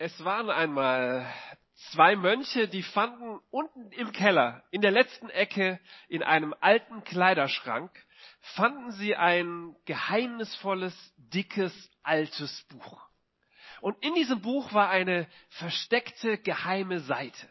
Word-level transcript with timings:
Es 0.00 0.24
waren 0.24 0.48
einmal 0.48 1.26
zwei 1.90 2.14
Mönche, 2.14 2.68
die 2.68 2.84
fanden 2.84 3.40
unten 3.50 3.90
im 3.90 4.12
Keller, 4.12 4.62
in 4.70 4.80
der 4.80 4.92
letzten 4.92 5.28
Ecke, 5.28 5.80
in 6.06 6.22
einem 6.22 6.54
alten 6.60 7.02
Kleiderschrank, 7.02 7.90
fanden 8.54 8.92
sie 8.92 9.16
ein 9.16 9.74
geheimnisvolles, 9.86 10.94
dickes, 11.16 11.90
altes 12.04 12.62
Buch. 12.68 13.02
Und 13.80 14.00
in 14.04 14.14
diesem 14.14 14.40
Buch 14.40 14.72
war 14.72 14.88
eine 14.88 15.26
versteckte, 15.48 16.38
geheime 16.38 17.00
Seite. 17.00 17.48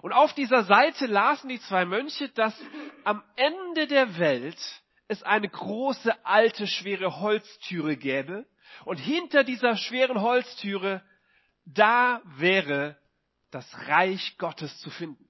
Und 0.00 0.12
auf 0.12 0.32
dieser 0.32 0.62
Seite 0.62 1.06
lasen 1.06 1.48
die 1.48 1.60
zwei 1.60 1.84
Mönche, 1.86 2.28
dass 2.28 2.56
am 3.02 3.20
Ende 3.34 3.88
der 3.88 4.16
Welt 4.20 4.60
es 5.08 5.24
eine 5.24 5.48
große, 5.48 6.24
alte, 6.24 6.68
schwere 6.68 7.18
Holztüre 7.18 7.96
gäbe. 7.96 8.46
Und 8.84 8.98
hinter 8.98 9.42
dieser 9.42 9.76
schweren 9.76 10.20
Holztüre 10.20 11.02
da 11.64 12.22
wäre 12.36 12.96
das 13.50 13.66
Reich 13.88 14.36
Gottes 14.38 14.78
zu 14.80 14.90
finden. 14.90 15.28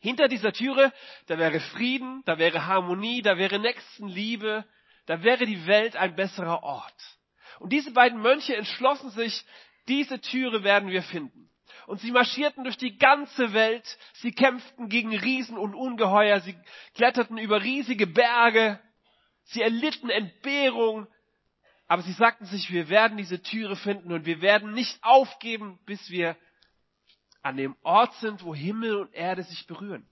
Hinter 0.00 0.28
dieser 0.28 0.52
Türe, 0.52 0.92
da 1.26 1.38
wäre 1.38 1.60
Frieden, 1.60 2.22
da 2.26 2.38
wäre 2.38 2.66
Harmonie, 2.66 3.22
da 3.22 3.38
wäre 3.38 3.58
Nächstenliebe, 3.58 4.64
da 5.06 5.22
wäre 5.22 5.46
die 5.46 5.66
Welt 5.66 5.96
ein 5.96 6.14
besserer 6.14 6.62
Ort. 6.62 7.18
Und 7.58 7.72
diese 7.72 7.92
beiden 7.92 8.20
Mönche 8.20 8.56
entschlossen 8.56 9.10
sich, 9.10 9.44
diese 9.88 10.20
Türe 10.20 10.64
werden 10.64 10.90
wir 10.90 11.02
finden. 11.02 11.50
Und 11.86 12.00
sie 12.00 12.10
marschierten 12.10 12.64
durch 12.64 12.76
die 12.76 12.98
ganze 12.98 13.52
Welt, 13.52 13.98
sie 14.14 14.32
kämpften 14.32 14.88
gegen 14.88 15.16
Riesen 15.16 15.56
und 15.56 15.74
Ungeheuer, 15.74 16.40
sie 16.40 16.56
kletterten 16.94 17.38
über 17.38 17.62
riesige 17.62 18.06
Berge, 18.06 18.80
sie 19.44 19.62
erlitten 19.62 20.10
Entbehrung, 20.10 21.06
aber 21.88 22.02
sie 22.02 22.12
sagten 22.12 22.46
sich, 22.46 22.70
wir 22.70 22.88
werden 22.88 23.16
diese 23.16 23.42
Türe 23.42 23.76
finden 23.76 24.12
und 24.12 24.26
wir 24.26 24.40
werden 24.40 24.72
nicht 24.72 24.98
aufgeben, 25.02 25.78
bis 25.86 26.10
wir 26.10 26.36
an 27.42 27.56
dem 27.56 27.76
Ort 27.82 28.12
sind, 28.14 28.42
wo 28.42 28.54
Himmel 28.54 28.96
und 28.96 29.14
Erde 29.14 29.44
sich 29.44 29.66
berühren. 29.66 30.08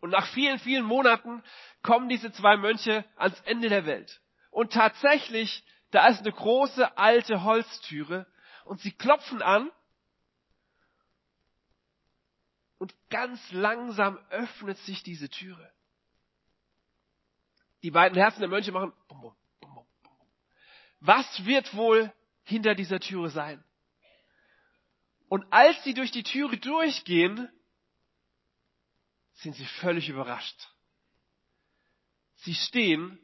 Und 0.00 0.10
nach 0.10 0.26
vielen, 0.28 0.58
vielen 0.60 0.84
Monaten 0.84 1.42
kommen 1.82 2.08
diese 2.08 2.30
zwei 2.32 2.56
Mönche 2.56 3.04
ans 3.16 3.40
Ende 3.46 3.68
der 3.68 3.84
Welt. 3.86 4.20
Und 4.50 4.72
tatsächlich, 4.72 5.64
da 5.90 6.06
ist 6.06 6.20
eine 6.20 6.30
große 6.32 6.96
alte 6.96 7.42
Holztüre 7.42 8.26
und 8.64 8.80
sie 8.80 8.92
klopfen 8.92 9.42
an 9.42 9.70
und 12.78 12.94
ganz 13.10 13.40
langsam 13.50 14.18
öffnet 14.30 14.78
sich 14.78 15.02
diese 15.02 15.28
Türe. 15.28 15.72
Die 17.82 17.90
beiden 17.90 18.16
Herzen 18.16 18.40
der 18.40 18.48
Mönche 18.48 18.72
machen 18.72 18.92
bum, 19.08 19.20
bum, 19.20 19.36
was 21.06 21.44
wird 21.44 21.74
wohl 21.74 22.10
hinter 22.44 22.74
dieser 22.74 22.98
Türe 22.98 23.28
sein? 23.28 23.62
Und 25.28 25.44
als 25.50 25.82
sie 25.84 25.92
durch 25.92 26.10
die 26.10 26.22
Türe 26.22 26.56
durchgehen, 26.56 27.48
sind 29.34 29.54
sie 29.54 29.66
völlig 29.80 30.08
überrascht. 30.08 30.68
Sie 32.36 32.54
stehen 32.54 33.18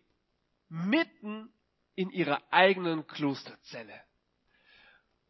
mitten 0.69 1.53
in 1.95 2.11
ihrer 2.11 2.43
eigenen 2.51 3.07
Klosterzelle. 3.07 3.99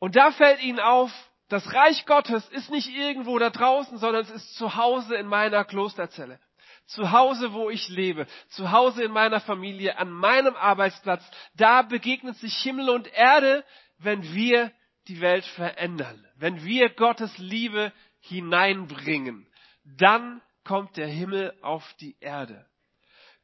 Und 0.01 0.17
da 0.17 0.33
fällt 0.33 0.61
ihnen 0.63 0.81
auf, 0.81 1.13
das 1.49 1.73
Reich 1.73 2.05
Gottes 2.07 2.49
ist 2.49 2.71
nicht 2.71 2.89
irgendwo 2.89 3.39
da 3.39 3.51
draußen, 3.51 3.99
sondern 3.99 4.23
es 4.23 4.31
ist 4.31 4.55
zu 4.57 4.75
Hause 4.75 5.15
in 5.17 5.27
meiner 5.27 5.65
Klosterzelle 5.65 6.41
zu 6.91 7.13
Hause, 7.13 7.53
wo 7.53 7.71
ich 7.71 7.89
lebe, 7.89 8.27
zu 8.49 8.73
Hause 8.73 9.05
in 9.05 9.13
meiner 9.13 9.41
Familie, 9.41 9.99
an 9.99 10.11
meinem 10.11 10.57
Arbeitsplatz, 10.57 11.25
da 11.55 11.83
begegnet 11.83 12.37
sich 12.37 12.55
Himmel 12.59 12.91
und 12.91 13.13
Erde, 13.13 13.65
wenn 13.99 14.23
wir 14.35 14.73
die 15.09 15.21
Welt 15.21 15.45
verändern, 15.45 16.27
wenn 16.37 16.65
wir 16.65 16.91
Gottes 16.91 17.37
Liebe 17.39 17.93
hineinbringen, 18.21 19.47
dann 19.85 20.43
kommt 20.65 20.97
der 20.97 21.07
Himmel 21.07 21.55
auf 21.63 21.95
die 22.01 22.17
Erde. 22.21 22.67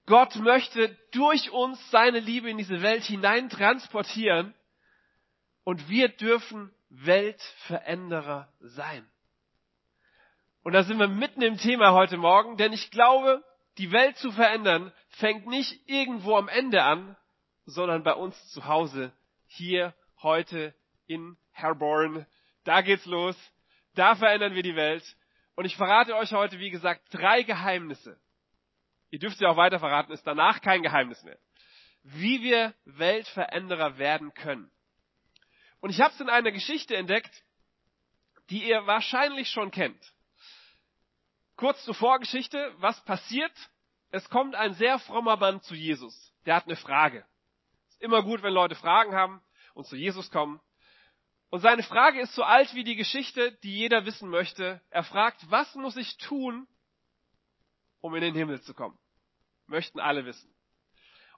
Gott 0.06 0.36
möchte 0.36 0.96
durch 1.12 1.50
uns 1.50 1.90
seine 1.90 2.20
Liebe 2.20 2.48
in 2.48 2.58
diese 2.58 2.82
Welt 2.82 3.04
hinein 3.04 3.48
transportieren 3.48 4.54
und 5.64 5.88
wir 5.88 6.08
dürfen 6.08 6.72
Weltveränderer 6.90 8.48
sein. 8.60 9.08
Und 10.66 10.72
da 10.72 10.82
sind 10.82 10.98
wir 10.98 11.06
mitten 11.06 11.42
im 11.42 11.58
Thema 11.58 11.92
heute 11.92 12.16
Morgen, 12.16 12.56
denn 12.56 12.72
ich 12.72 12.90
glaube, 12.90 13.44
die 13.78 13.92
Welt 13.92 14.16
zu 14.16 14.32
verändern 14.32 14.92
fängt 15.10 15.46
nicht 15.46 15.88
irgendwo 15.88 16.34
am 16.34 16.48
Ende 16.48 16.82
an, 16.82 17.16
sondern 17.66 18.02
bei 18.02 18.14
uns 18.14 18.36
zu 18.50 18.64
Hause, 18.64 19.12
hier, 19.46 19.94
heute, 20.24 20.74
in 21.06 21.36
Herborn. 21.52 22.26
Da 22.64 22.80
geht's 22.80 23.06
los. 23.06 23.36
Da 23.94 24.16
verändern 24.16 24.56
wir 24.56 24.64
die 24.64 24.74
Welt. 24.74 25.04
Und 25.54 25.66
ich 25.66 25.76
verrate 25.76 26.16
euch 26.16 26.32
heute, 26.32 26.58
wie 26.58 26.70
gesagt, 26.70 27.00
drei 27.12 27.44
Geheimnisse. 27.44 28.18
Ihr 29.10 29.20
dürft 29.20 29.38
sie 29.38 29.46
auch 29.46 29.56
weiter 29.56 29.78
verraten, 29.78 30.10
ist 30.10 30.26
danach 30.26 30.62
kein 30.62 30.82
Geheimnis 30.82 31.22
mehr. 31.22 31.38
Wie 32.02 32.42
wir 32.42 32.74
Weltveränderer 32.86 33.98
werden 33.98 34.34
können. 34.34 34.68
Und 35.78 35.90
ich 35.90 36.00
habe 36.00 36.12
es 36.12 36.20
in 36.20 36.28
einer 36.28 36.50
Geschichte 36.50 36.96
entdeckt, 36.96 37.44
die 38.50 38.68
ihr 38.68 38.84
wahrscheinlich 38.88 39.48
schon 39.50 39.70
kennt. 39.70 40.15
Kurz 41.56 41.82
zur 41.84 41.94
Vorgeschichte, 41.94 42.74
was 42.78 43.02
passiert? 43.04 43.52
Es 44.10 44.28
kommt 44.28 44.54
ein 44.54 44.74
sehr 44.74 44.98
frommer 44.98 45.36
Mann 45.36 45.62
zu 45.62 45.74
Jesus. 45.74 46.34
Der 46.44 46.54
hat 46.54 46.66
eine 46.66 46.76
Frage. 46.76 47.24
Ist 47.88 48.02
immer 48.02 48.22
gut, 48.22 48.42
wenn 48.42 48.52
Leute 48.52 48.74
Fragen 48.74 49.14
haben 49.14 49.42
und 49.74 49.86
zu 49.86 49.96
Jesus 49.96 50.30
kommen. 50.30 50.60
Und 51.48 51.60
seine 51.60 51.82
Frage 51.82 52.20
ist 52.20 52.34
so 52.34 52.42
alt 52.42 52.74
wie 52.74 52.84
die 52.84 52.96
Geschichte, 52.96 53.52
die 53.62 53.74
jeder 53.74 54.04
wissen 54.04 54.28
möchte. 54.28 54.82
Er 54.90 55.04
fragt, 55.04 55.50
was 55.50 55.74
muss 55.76 55.96
ich 55.96 56.18
tun, 56.18 56.66
um 58.00 58.14
in 58.14 58.20
den 58.20 58.34
Himmel 58.34 58.60
zu 58.60 58.74
kommen? 58.74 58.98
Möchten 59.66 59.98
alle 59.98 60.26
wissen. 60.26 60.52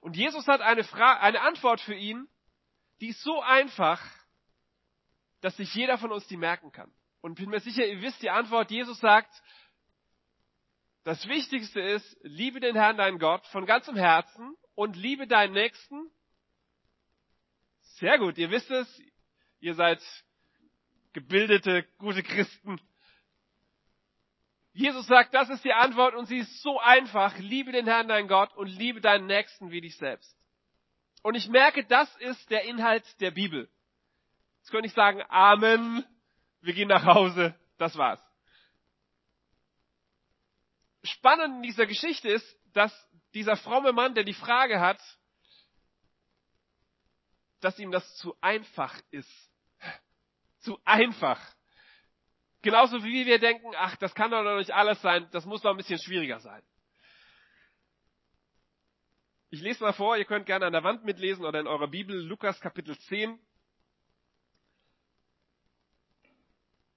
Und 0.01 0.17
Jesus 0.17 0.47
hat 0.47 0.61
eine, 0.61 0.83
Frage, 0.83 1.21
eine 1.21 1.41
Antwort 1.41 1.79
für 1.79 1.95
ihn, 1.95 2.27
die 2.99 3.09
ist 3.09 3.21
so 3.23 3.41
einfach, 3.41 4.01
dass 5.41 5.55
sich 5.55 5.73
jeder 5.73 5.97
von 5.97 6.11
uns 6.11 6.27
die 6.27 6.37
merken 6.37 6.71
kann. 6.71 6.91
Und 7.21 7.35
bin 7.35 7.49
mir 7.49 7.59
sicher, 7.59 7.85
ihr 7.85 8.01
wisst 8.01 8.21
die 8.21 8.29
Antwort. 8.29 8.71
Jesus 8.71 8.99
sagt, 8.99 9.31
das 11.09 11.27
Wichtigste 11.27 11.81
ist, 11.81 12.17
liebe 12.21 12.59
den 12.59 12.75
Herrn, 12.75 12.97
deinen 12.97 13.17
Gott, 13.17 13.43
von 13.47 13.65
ganzem 13.65 13.95
Herzen 13.95 14.55
und 14.75 14.95
liebe 14.95 15.25
deinen 15.25 15.53
Nächsten. 15.53 16.11
Sehr 17.97 18.19
gut, 18.19 18.37
ihr 18.37 18.51
wisst 18.51 18.69
es, 18.69 19.01
ihr 19.59 19.73
seid 19.73 19.99
gebildete, 21.13 21.83
gute 21.97 22.21
Christen. 22.21 22.79
Jesus 24.73 25.07
sagt, 25.07 25.33
das 25.33 25.49
ist 25.49 25.65
die 25.65 25.73
Antwort 25.73 26.13
und 26.13 26.27
sie 26.27 26.37
ist 26.37 26.61
so 26.61 26.79
einfach. 26.79 27.35
Liebe 27.39 27.71
den 27.71 27.87
Herrn, 27.87 28.07
deinen 28.07 28.27
Gott 28.27 28.55
und 28.55 28.67
liebe 28.67 29.01
deinen 29.01 29.25
Nächsten 29.25 29.71
wie 29.71 29.81
dich 29.81 29.97
selbst. 29.97 30.37
Und 31.23 31.33
ich 31.33 31.49
merke, 31.49 31.83
das 31.85 32.15
ist 32.17 32.51
der 32.51 32.65
Inhalt 32.65 33.03
der 33.19 33.31
Bibel. 33.31 33.67
Jetzt 34.59 34.69
könnte 34.69 34.85
ich 34.85 34.93
sagen, 34.93 35.23
Amen, 35.29 36.05
wir 36.61 36.75
gehen 36.75 36.87
nach 36.87 37.05
Hause, 37.05 37.55
das 37.79 37.97
war's 37.97 38.28
spannend 41.03 41.57
in 41.57 41.63
dieser 41.63 41.85
Geschichte 41.85 42.29
ist, 42.29 42.57
dass 42.73 42.93
dieser 43.33 43.57
fromme 43.57 43.93
Mann, 43.93 44.15
der 44.15 44.23
die 44.23 44.33
Frage 44.33 44.79
hat, 44.79 44.99
dass 47.61 47.77
ihm 47.79 47.91
das 47.91 48.15
zu 48.17 48.35
einfach 48.41 48.99
ist. 49.11 49.31
Zu 50.59 50.79
einfach. 50.85 51.39
Genauso 52.61 53.03
wie 53.03 53.25
wir 53.25 53.39
denken, 53.39 53.71
ach, 53.77 53.95
das 53.97 54.13
kann 54.13 54.31
doch 54.31 54.43
noch 54.43 54.57
nicht 54.57 54.71
alles 54.71 55.01
sein, 55.01 55.29
das 55.31 55.45
muss 55.45 55.63
noch 55.63 55.71
ein 55.71 55.77
bisschen 55.77 55.99
schwieriger 55.99 56.39
sein. 56.39 56.61
Ich 59.51 59.61
lese 59.61 59.83
mal 59.83 59.93
vor, 59.93 60.17
ihr 60.17 60.25
könnt 60.25 60.45
gerne 60.45 60.65
an 60.65 60.73
der 60.73 60.83
Wand 60.83 61.05
mitlesen 61.05 61.45
oder 61.45 61.59
in 61.59 61.67
eurer 61.67 61.87
Bibel, 61.87 62.15
Lukas 62.15 62.59
Kapitel 62.59 62.97
10. 62.99 63.39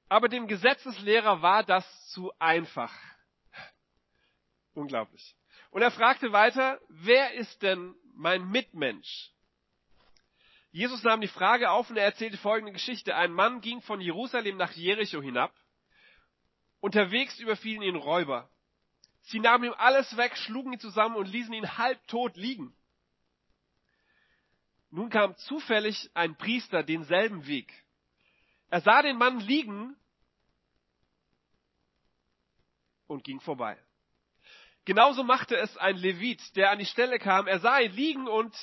Aber 0.09 0.29
dem 0.29 0.47
Gesetzeslehrer 0.47 1.41
war 1.41 1.65
das 1.65 1.87
zu 2.11 2.31
einfach. 2.39 2.93
Unglaublich. 4.75 5.37
Und 5.71 5.83
er 5.83 5.91
fragte 5.91 6.33
weiter, 6.33 6.81
wer 6.89 7.35
ist 7.35 7.63
denn 7.63 7.95
mein 8.15 8.49
Mitmensch? 8.49 9.31
Jesus 10.71 11.03
nahm 11.03 11.21
die 11.21 11.29
Frage 11.29 11.71
auf 11.71 11.91
und 11.91 11.99
er 11.99 12.05
erzählte 12.05 12.39
folgende 12.39 12.73
Geschichte. 12.73 13.15
Ein 13.15 13.33
Mann 13.33 13.61
ging 13.61 13.83
von 13.83 14.01
Jerusalem 14.01 14.57
nach 14.57 14.73
Jericho 14.73 15.21
hinab. 15.21 15.55
Unterwegs 16.81 17.39
überfielen 17.39 17.83
ihn 17.83 17.97
Räuber. 17.97 18.51
Sie 19.23 19.39
nahmen 19.39 19.65
ihm 19.65 19.75
alles 19.77 20.17
weg, 20.17 20.37
schlugen 20.37 20.73
ihn 20.73 20.81
zusammen 20.81 21.17
und 21.17 21.27
ließen 21.27 21.53
ihn 21.53 21.77
halbtot 21.77 22.37
liegen. 22.37 22.75
Nun 24.91 25.11
kam 25.11 25.37
zufällig 25.37 26.11
ein 26.15 26.37
Priester 26.37 26.83
denselben 26.83 27.47
Weg. 27.47 27.73
Er 28.69 28.81
sah 28.81 29.03
den 29.03 29.17
Mann 29.17 29.41
liegen 29.41 29.97
und 33.07 33.25
ging 33.25 33.41
vorbei. 33.41 33.79
Genauso 34.85 35.23
machte 35.23 35.57
es 35.57 35.77
ein 35.77 35.97
Levit, 35.97 36.57
der 36.57 36.71
an 36.71 36.79
die 36.79 36.87
Stelle 36.87 37.19
kam. 37.19 37.47
Er 37.47 37.61
sah 37.61 37.79
ihn 37.79 37.93
liegen 37.93 38.27
und 38.27 38.55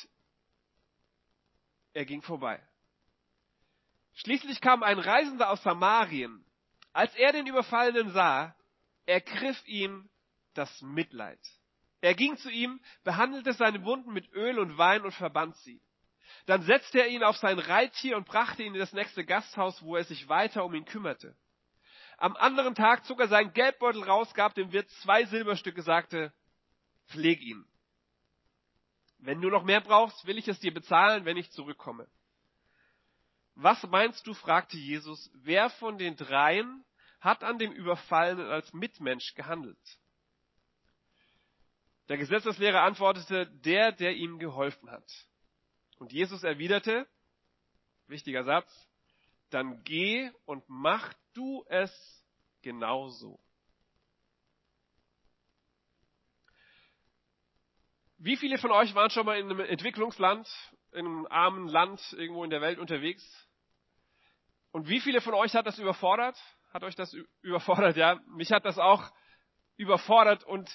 er 1.93 2.05
ging 2.05 2.21
vorbei. 2.21 2.61
Schließlich 4.15 4.59
kam 4.59 4.83
ein 4.83 4.99
Reisender 4.99 5.49
aus 5.49 5.63
Samarien. 5.63 6.45
Als 6.91 7.15
er 7.15 7.31
den 7.31 7.47
Überfallenen 7.47 8.11
sah, 8.11 8.55
ergriff 9.05 9.61
ihm 9.65 10.09
das 10.53 10.81
Mitleid. 10.81 11.39
Er 12.01 12.13
ging 12.15 12.37
zu 12.37 12.49
ihm, 12.49 12.81
behandelte 13.03 13.53
seine 13.53 13.83
Wunden 13.83 14.11
mit 14.11 14.31
Öl 14.33 14.59
und 14.59 14.77
Wein 14.77 15.03
und 15.03 15.13
verband 15.13 15.55
sie. 15.57 15.81
Dann 16.45 16.61
setzte 16.63 16.99
er 16.99 17.07
ihn 17.07 17.23
auf 17.23 17.37
sein 17.37 17.59
Reittier 17.59 18.17
und 18.17 18.27
brachte 18.27 18.63
ihn 18.63 18.73
in 18.73 18.79
das 18.79 18.93
nächste 18.93 19.25
Gasthaus, 19.25 19.81
wo 19.81 19.95
er 19.95 20.03
sich 20.03 20.27
weiter 20.29 20.65
um 20.65 20.73
ihn 20.73 20.85
kümmerte. 20.85 21.35
Am 22.19 22.35
anderen 22.35 22.75
Tag 22.75 23.05
zog 23.05 23.21
er 23.21 23.29
seinen 23.29 23.53
Geldbeutel 23.53 24.03
raus, 24.03 24.33
gab 24.33 24.53
dem 24.53 24.73
Wirt 24.73 24.89
zwei 25.03 25.23
Silberstücke, 25.25 25.81
sagte, 25.81 26.33
pfleg 27.07 27.39
ihn. 27.41 27.65
Wenn 29.19 29.39
du 29.39 29.49
noch 29.49 29.63
mehr 29.63 29.79
brauchst, 29.79 30.25
will 30.25 30.37
ich 30.37 30.47
es 30.49 30.59
dir 30.59 30.73
bezahlen, 30.73 31.23
wenn 31.23 31.37
ich 31.37 31.49
zurückkomme. 31.51 32.09
Was 33.55 33.81
meinst 33.83 34.27
du, 34.27 34.33
fragte 34.33 34.77
Jesus, 34.77 35.31
wer 35.33 35.69
von 35.69 35.97
den 35.97 36.17
dreien 36.17 36.83
hat 37.21 37.43
an 37.43 37.57
dem 37.57 37.71
Überfallenen 37.71 38.47
als 38.49 38.73
Mitmensch 38.73 39.33
gehandelt? 39.35 39.77
Der 42.09 42.17
Gesetzeslehrer 42.17 42.81
antwortete, 42.81 43.47
der, 43.61 43.93
der 43.93 44.15
ihm 44.15 44.39
geholfen 44.39 44.91
hat. 44.91 45.09
Und 45.99 46.11
Jesus 46.11 46.43
erwiderte, 46.43 47.07
wichtiger 48.07 48.43
Satz, 48.43 48.88
dann 49.49 49.83
geh 49.83 50.31
und 50.45 50.63
mach 50.67 51.13
du 51.33 51.63
es 51.67 51.91
genauso. 52.61 53.39
Wie 58.17 58.35
viele 58.35 58.57
von 58.57 58.71
euch 58.71 58.93
waren 58.95 59.09
schon 59.09 59.25
mal 59.25 59.39
in 59.39 59.49
einem 59.49 59.61
Entwicklungsland, 59.61 60.47
in 60.91 61.05
einem 61.05 61.25
armen 61.27 61.69
Land 61.69 62.01
irgendwo 62.13 62.43
in 62.43 62.49
der 62.49 62.61
Welt 62.61 62.77
unterwegs? 62.77 63.23
Und 64.71 64.89
wie 64.89 64.99
viele 64.99 65.21
von 65.21 65.33
euch 65.33 65.55
hat 65.55 65.65
das 65.65 65.79
überfordert? 65.79 66.37
Hat 66.73 66.83
euch 66.83 66.95
das 66.95 67.15
überfordert? 67.41 67.95
Ja, 67.95 68.19
mich 68.27 68.51
hat 68.51 68.65
das 68.65 68.77
auch 68.77 69.09
überfordert 69.77 70.43
und 70.43 70.69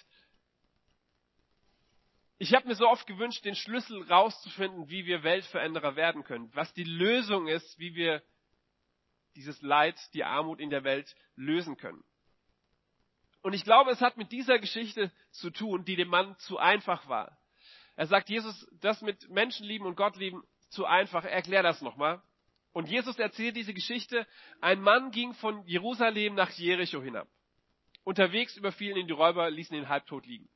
ich 2.38 2.52
habe 2.54 2.66
mir 2.66 2.74
so 2.74 2.88
oft 2.88 3.06
gewünscht, 3.06 3.44
den 3.44 3.54
Schlüssel 3.54 4.02
rauszufinden, 4.10 4.88
wie 4.88 5.06
wir 5.06 5.22
Weltveränderer 5.22 5.96
werden 5.96 6.24
können, 6.24 6.50
was 6.54 6.72
die 6.72 6.84
Lösung 6.84 7.46
ist, 7.46 7.78
wie 7.78 7.94
wir 7.94 8.22
dieses 9.36 9.60
Leid, 9.62 9.98
die 10.14 10.24
Armut 10.24 10.60
in 10.60 10.70
der 10.70 10.84
Welt 10.84 11.14
lösen 11.36 11.76
können. 11.76 12.02
Und 13.42 13.52
ich 13.52 13.64
glaube, 13.64 13.90
es 13.90 14.00
hat 14.00 14.16
mit 14.16 14.32
dieser 14.32 14.58
Geschichte 14.58 15.12
zu 15.30 15.50
tun, 15.50 15.84
die 15.84 15.96
dem 15.96 16.08
Mann 16.08 16.36
zu 16.38 16.58
einfach 16.58 17.08
war. 17.08 17.38
Er 17.96 18.06
sagt, 18.06 18.30
Jesus, 18.30 18.66
das 18.80 19.02
mit 19.02 19.28
Menschenlieben 19.28 19.86
und 19.86 19.96
Gott 19.96 20.16
lieben 20.16 20.42
zu 20.70 20.86
einfach. 20.86 21.24
Erklär 21.24 21.62
das 21.62 21.82
nochmal. 21.82 22.22
Und 22.72 22.88
Jesus 22.88 23.18
erzählt 23.18 23.54
diese 23.54 23.74
Geschichte. 23.74 24.26
Ein 24.60 24.80
Mann 24.80 25.10
ging 25.10 25.34
von 25.34 25.64
Jerusalem 25.66 26.34
nach 26.34 26.50
Jericho 26.50 27.02
hinab. 27.02 27.28
Unterwegs 28.02 28.56
überfielen 28.56 28.96
ihn 28.96 29.06
die 29.06 29.12
Räuber, 29.12 29.50
ließen 29.50 29.76
ihn 29.76 29.88
halbtot 29.88 30.26
liegen. 30.26 30.48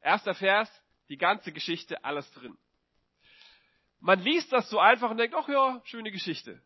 Erster 0.00 0.34
Vers, 0.34 0.70
die 1.08 1.18
ganze 1.18 1.52
Geschichte, 1.52 2.04
alles 2.04 2.30
drin. 2.32 2.56
Man 4.00 4.20
liest 4.20 4.52
das 4.52 4.68
so 4.70 4.78
einfach 4.78 5.10
und 5.10 5.16
denkt, 5.16 5.34
ach 5.34 5.48
ja, 5.48 5.80
schöne 5.84 6.10
Geschichte. 6.10 6.62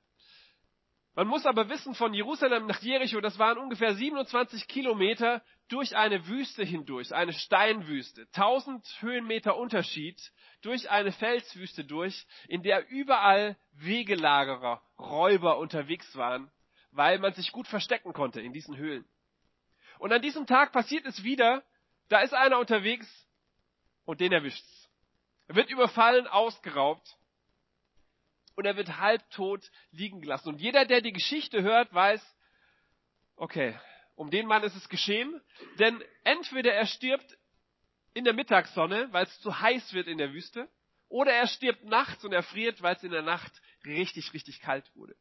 Man 1.17 1.29
muss 1.29 1.47
aber 1.47 1.71
wissen, 1.71 1.95
von 1.95 2.13
Jerusalem 2.13 2.67
nach 2.67 2.83
Jericho, 2.83 3.23
das 3.23 3.39
waren 3.39 3.57
ungefähr 3.57 3.95
27 3.95 4.69
Kilometer 4.69 5.43
durch 5.69 5.97
eine 5.97 6.27
Wüste 6.27 6.63
hindurch, 6.63 7.15
eine 7.15 7.33
Steinwüste, 7.33 8.27
1000 8.35 8.87
Höhenmeter 9.01 9.57
Unterschied, 9.57 10.21
durch 10.61 10.91
eine 10.91 11.13
Felswüste 11.13 11.85
durch, 11.85 12.27
in 12.49 12.63
der 12.63 12.87
überall 12.91 13.57
Wegelagerer, 13.73 14.83
Räuber 14.99 15.57
unterwegs 15.57 16.15
waren, 16.17 16.51
weil 16.91 17.19
man 17.19 17.33
sich 17.33 17.51
gut 17.51 17.67
verstecken 17.67 18.13
konnte 18.13 18.43
in 18.43 18.53
diesen 18.53 18.77
Höhlen. 18.77 19.09
Und 19.99 20.13
an 20.13 20.21
diesem 20.21 20.47
Tag 20.47 20.71
passiert 20.73 21.07
es 21.07 21.25
wieder, 21.25 21.63
da 22.11 22.21
ist 22.21 22.35
einer 22.35 22.59
unterwegs, 22.59 23.09
und 24.05 24.21
den 24.21 24.33
erwischt's. 24.33 24.91
Er 25.49 25.55
wird 25.55 25.71
überfallen, 25.71 26.27
ausgeraubt 26.27 27.17
und 28.57 28.65
er 28.65 28.77
wird 28.77 28.99
halbtot 28.99 29.71
liegen 29.91 30.21
gelassen. 30.21 30.49
Und 30.49 30.61
jeder, 30.61 30.85
der 30.85 31.01
die 31.01 31.13
Geschichte 31.13 31.63
hört, 31.63 31.93
weiß, 31.93 32.23
okay, 33.37 33.79
um 34.15 34.31
den 34.31 34.47
Mann 34.47 34.63
ist 34.63 34.75
es 34.75 34.89
geschehen, 34.89 35.41
denn 35.79 36.03
entweder 36.25 36.73
er 36.73 36.87
stirbt 36.87 37.39
in 38.15 38.25
der 38.25 38.33
Mittagssonne, 38.33 39.13
weil 39.13 39.25
es 39.25 39.41
zu 39.41 39.61
heiß 39.61 39.93
wird 39.93 40.09
in 40.09 40.19
der 40.19 40.33
Wüste, 40.33 40.69
oder 41.09 41.33
er 41.33 41.47
stirbt 41.47 41.85
nachts 41.85 42.25
und 42.25 42.33
erfriert, 42.33 42.83
weil 42.83 42.97
es 42.97 43.03
in 43.05 43.13
der 43.13 43.23
Nacht 43.23 43.53
richtig, 43.85 44.33
richtig 44.33 44.61
kalt 44.61 44.91
wurde. 44.97 45.15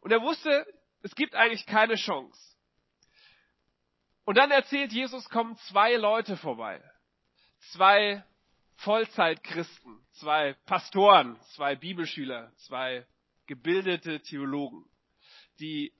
Und 0.00 0.12
er 0.12 0.22
wusste, 0.22 0.66
es 1.02 1.14
gibt 1.14 1.34
eigentlich 1.34 1.66
keine 1.66 1.96
Chance. 1.96 2.56
Und 4.24 4.38
dann 4.38 4.50
erzählt 4.50 4.92
Jesus, 4.92 5.28
kommen 5.28 5.56
zwei 5.68 5.96
Leute 5.96 6.36
vorbei 6.36 6.82
zwei 7.72 8.24
Vollzeitchristen, 8.76 10.05
zwei 10.16 10.54
Pastoren, 10.66 11.38
zwei 11.54 11.74
Bibelschüler, 11.76 12.52
zwei 12.56 13.06
gebildete 13.46 14.20
Theologen, 14.20 14.84
die 15.60 15.92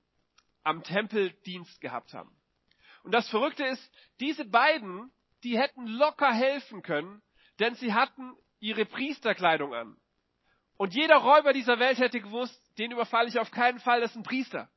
am 0.63 0.83
Tempel 0.83 1.31
Dienst 1.45 1.81
gehabt 1.81 2.13
haben. 2.13 2.35
Und 3.03 3.13
das 3.13 3.29
Verrückte 3.31 3.65
ist, 3.65 3.95
diese 4.21 4.45
beiden, 4.45 5.13
die 5.45 5.59
hätten 5.59 5.87
locker 5.87 6.33
helfen 6.33 6.83
können, 6.83 7.23
denn 7.61 7.75
sie 7.77 7.95
hatten 7.95 8.35
ihre 8.59 8.85
Priesterkleidung 8.85 9.75
an. 9.75 9.97
Und 10.77 10.95
jeder 10.95 11.17
Räuber 11.17 11.53
dieser 11.53 11.79
Welt 11.79 11.99
hätte 11.99 12.21
gewusst, 12.21 12.61
den 12.79 12.91
überfalle 12.91 13.29
ich 13.29 13.39
auf 13.39 13.51
keinen 13.51 13.79
Fall, 13.79 14.01
das 14.01 14.11
ist 14.11 14.17
ein 14.17 14.23
Priester. 14.25 14.69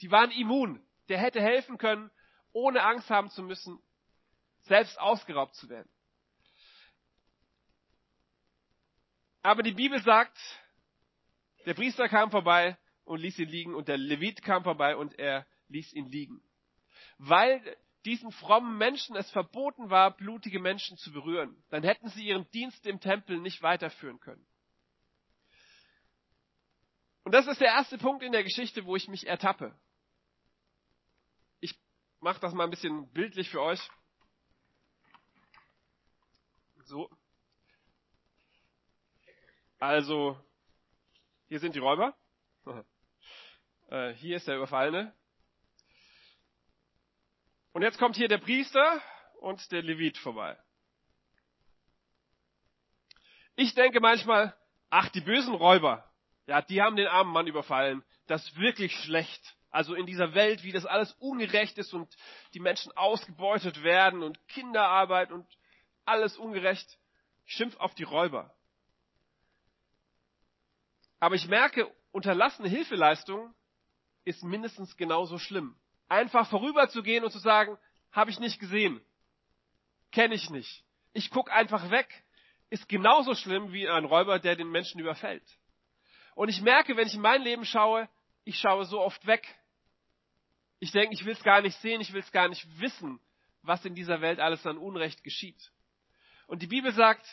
Die 0.00 0.10
waren 0.10 0.30
immun. 0.30 0.84
Der 1.08 1.18
hätte 1.18 1.40
helfen 1.40 1.78
können, 1.78 2.10
ohne 2.52 2.82
Angst 2.82 3.10
haben 3.10 3.30
zu 3.30 3.42
müssen, 3.42 3.78
selbst 4.62 4.98
ausgeraubt 5.00 5.54
zu 5.54 5.68
werden. 5.68 5.88
Aber 9.44 9.62
die 9.62 9.72
Bibel 9.72 10.02
sagt, 10.02 10.38
der 11.66 11.74
Priester 11.74 12.08
kam 12.08 12.30
vorbei 12.30 12.78
und 13.04 13.20
ließ 13.20 13.38
ihn 13.38 13.48
liegen 13.50 13.74
und 13.74 13.88
der 13.88 13.98
Levit 13.98 14.42
kam 14.42 14.64
vorbei 14.64 14.96
und 14.96 15.18
er 15.18 15.46
ließ 15.68 15.92
ihn 15.92 16.06
liegen. 16.06 16.42
Weil 17.18 17.76
diesen 18.06 18.32
frommen 18.32 18.78
Menschen 18.78 19.16
es 19.16 19.30
verboten 19.32 19.90
war, 19.90 20.16
blutige 20.16 20.60
Menschen 20.60 20.96
zu 20.96 21.12
berühren. 21.12 21.62
Dann 21.68 21.82
hätten 21.82 22.08
sie 22.08 22.26
ihren 22.26 22.50
Dienst 22.52 22.86
im 22.86 23.00
Tempel 23.00 23.38
nicht 23.38 23.60
weiterführen 23.60 24.18
können. 24.18 24.46
Und 27.24 27.32
das 27.32 27.46
ist 27.46 27.60
der 27.60 27.68
erste 27.68 27.98
Punkt 27.98 28.22
in 28.22 28.32
der 28.32 28.44
Geschichte, 28.44 28.86
wo 28.86 28.96
ich 28.96 29.08
mich 29.08 29.26
ertappe. 29.26 29.78
Ich 31.60 31.78
mache 32.20 32.40
das 32.40 32.54
mal 32.54 32.64
ein 32.64 32.70
bisschen 32.70 33.12
bildlich 33.12 33.50
für 33.50 33.60
euch. 33.60 33.90
So. 36.84 37.10
Also, 39.84 40.42
hier 41.46 41.60
sind 41.60 41.74
die 41.74 41.80
Räuber. 41.80 42.16
Äh, 43.90 44.14
hier 44.14 44.38
ist 44.38 44.48
der 44.48 44.56
Überfallene. 44.56 45.14
Und 47.74 47.82
jetzt 47.82 47.98
kommt 47.98 48.16
hier 48.16 48.28
der 48.28 48.38
Priester 48.38 49.02
und 49.42 49.70
der 49.70 49.82
Levit 49.82 50.16
vorbei. 50.16 50.56
Ich 53.56 53.74
denke 53.74 54.00
manchmal, 54.00 54.56
ach, 54.88 55.10
die 55.10 55.20
bösen 55.20 55.54
Räuber, 55.54 56.10
ja, 56.46 56.62
die 56.62 56.80
haben 56.80 56.96
den 56.96 57.06
armen 57.06 57.30
Mann 57.30 57.46
überfallen. 57.46 58.02
Das 58.26 58.42
ist 58.42 58.56
wirklich 58.56 58.96
schlecht. 59.00 59.54
Also 59.68 59.94
in 59.94 60.06
dieser 60.06 60.32
Welt, 60.32 60.62
wie 60.62 60.72
das 60.72 60.86
alles 60.86 61.12
ungerecht 61.18 61.76
ist 61.76 61.92
und 61.92 62.16
die 62.54 62.60
Menschen 62.60 62.90
ausgebeutet 62.96 63.82
werden 63.82 64.22
und 64.22 64.48
Kinderarbeit 64.48 65.30
und 65.30 65.46
alles 66.06 66.38
ungerecht. 66.38 66.98
Schimpf 67.44 67.76
auf 67.76 67.94
die 67.94 68.04
Räuber. 68.04 68.56
Aber 71.20 71.34
ich 71.34 71.46
merke, 71.48 71.90
unterlassene 72.12 72.68
Hilfeleistung 72.68 73.54
ist 74.24 74.42
mindestens 74.42 74.96
genauso 74.96 75.38
schlimm. 75.38 75.76
Einfach 76.08 76.48
vorüberzugehen 76.48 77.24
und 77.24 77.30
zu 77.30 77.38
sagen, 77.38 77.78
habe 78.12 78.30
ich 78.30 78.38
nicht 78.38 78.60
gesehen, 78.60 79.00
kenne 80.12 80.34
ich 80.34 80.50
nicht. 80.50 80.84
Ich 81.12 81.30
guck 81.30 81.50
einfach 81.50 81.90
weg, 81.90 82.08
ist 82.70 82.88
genauso 82.88 83.34
schlimm 83.34 83.72
wie 83.72 83.88
ein 83.88 84.04
Räuber, 84.04 84.38
der 84.38 84.56
den 84.56 84.70
Menschen 84.70 85.00
überfällt. 85.00 85.44
Und 86.34 86.48
ich 86.48 86.60
merke, 86.60 86.96
wenn 86.96 87.06
ich 87.06 87.14
in 87.14 87.20
mein 87.20 87.42
Leben 87.42 87.64
schaue, 87.64 88.08
ich 88.44 88.58
schaue 88.58 88.84
so 88.84 89.00
oft 89.00 89.26
weg. 89.26 89.46
Ich 90.80 90.92
denke, 90.92 91.14
ich 91.14 91.24
will 91.24 91.32
es 91.32 91.42
gar 91.42 91.60
nicht 91.62 91.78
sehen, 91.78 92.00
ich 92.00 92.12
will 92.12 92.20
es 92.20 92.32
gar 92.32 92.48
nicht 92.48 92.66
wissen, 92.80 93.20
was 93.62 93.84
in 93.84 93.94
dieser 93.94 94.20
Welt 94.20 94.40
alles 94.40 94.66
an 94.66 94.76
Unrecht 94.76 95.24
geschieht. 95.24 95.72
Und 96.46 96.62
die 96.62 96.66
Bibel 96.66 96.92
sagt, 96.92 97.24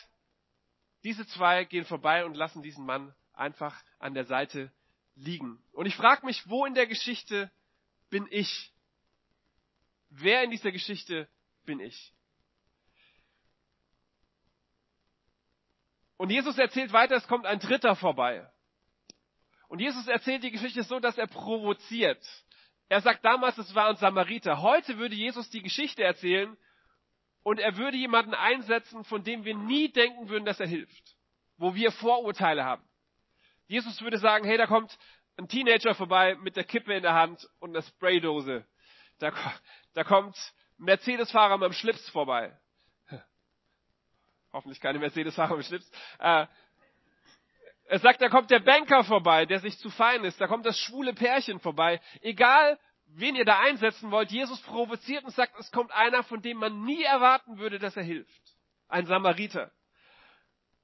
diese 1.04 1.26
zwei 1.26 1.64
gehen 1.64 1.84
vorbei 1.84 2.24
und 2.24 2.34
lassen 2.34 2.62
diesen 2.62 2.86
Mann 2.86 3.14
einfach 3.42 3.82
an 3.98 4.14
der 4.14 4.24
Seite 4.24 4.72
liegen. 5.14 5.62
Und 5.72 5.86
ich 5.86 5.96
frage 5.96 6.24
mich, 6.24 6.48
wo 6.48 6.64
in 6.64 6.74
der 6.74 6.86
Geschichte 6.86 7.50
bin 8.08 8.26
ich? 8.30 8.72
Wer 10.08 10.44
in 10.44 10.50
dieser 10.50 10.72
Geschichte 10.72 11.28
bin 11.64 11.80
ich? 11.80 12.14
Und 16.16 16.30
Jesus 16.30 16.56
erzählt 16.56 16.92
weiter, 16.92 17.16
es 17.16 17.26
kommt 17.26 17.46
ein 17.46 17.58
Dritter 17.58 17.96
vorbei. 17.96 18.48
Und 19.68 19.80
Jesus 19.80 20.06
erzählt 20.06 20.44
die 20.44 20.52
Geschichte 20.52 20.82
so, 20.84 21.00
dass 21.00 21.18
er 21.18 21.26
provoziert. 21.26 22.24
Er 22.88 23.00
sagt 23.00 23.24
damals, 23.24 23.58
es 23.58 23.74
waren 23.74 23.96
Samariter. 23.96 24.62
Heute 24.62 24.98
würde 24.98 25.14
Jesus 25.14 25.50
die 25.50 25.62
Geschichte 25.62 26.04
erzählen 26.04 26.56
und 27.42 27.58
er 27.58 27.76
würde 27.76 27.96
jemanden 27.96 28.34
einsetzen, 28.34 29.02
von 29.04 29.24
dem 29.24 29.44
wir 29.44 29.56
nie 29.56 29.90
denken 29.90 30.28
würden, 30.28 30.44
dass 30.44 30.60
er 30.60 30.68
hilft. 30.68 31.16
Wo 31.56 31.74
wir 31.74 31.90
Vorurteile 31.90 32.64
haben. 32.64 32.84
Jesus 33.72 34.02
würde 34.02 34.18
sagen, 34.18 34.44
hey, 34.44 34.58
da 34.58 34.66
kommt 34.66 34.98
ein 35.38 35.48
Teenager 35.48 35.94
vorbei 35.94 36.34
mit 36.34 36.56
der 36.56 36.64
Kippe 36.64 36.92
in 36.92 37.02
der 37.02 37.14
Hand 37.14 37.48
und 37.58 37.70
einer 37.70 37.80
Spraydose. 37.80 38.66
Da, 39.18 39.32
da 39.94 40.04
kommt 40.04 40.36
ein 40.78 40.84
Mercedes-Fahrer 40.84 41.56
mit 41.56 41.70
dem 41.70 41.72
Schlips 41.72 42.06
vorbei. 42.10 42.54
Hoffentlich 44.52 44.78
keine 44.78 44.98
Mercedes-Fahrer 44.98 45.56
mit 45.56 45.64
Schlips. 45.64 45.90
Äh, 46.18 46.46
er 47.84 47.98
sagt, 47.98 48.20
da 48.20 48.28
kommt 48.28 48.50
der 48.50 48.60
Banker 48.60 49.04
vorbei, 49.04 49.46
der 49.46 49.60
sich 49.60 49.78
zu 49.78 49.88
fein 49.88 50.22
ist. 50.24 50.38
Da 50.38 50.48
kommt 50.48 50.66
das 50.66 50.78
schwule 50.78 51.14
Pärchen 51.14 51.58
vorbei. 51.58 51.98
Egal, 52.20 52.78
wen 53.06 53.36
ihr 53.36 53.46
da 53.46 53.60
einsetzen 53.60 54.10
wollt, 54.10 54.30
Jesus 54.30 54.60
provoziert 54.60 55.24
und 55.24 55.30
sagt, 55.30 55.58
es 55.58 55.72
kommt 55.72 55.92
einer, 55.92 56.24
von 56.24 56.42
dem 56.42 56.58
man 56.58 56.82
nie 56.84 57.04
erwarten 57.04 57.56
würde, 57.56 57.78
dass 57.78 57.96
er 57.96 58.02
hilft. 58.02 58.42
Ein 58.88 59.06
Samariter. 59.06 59.72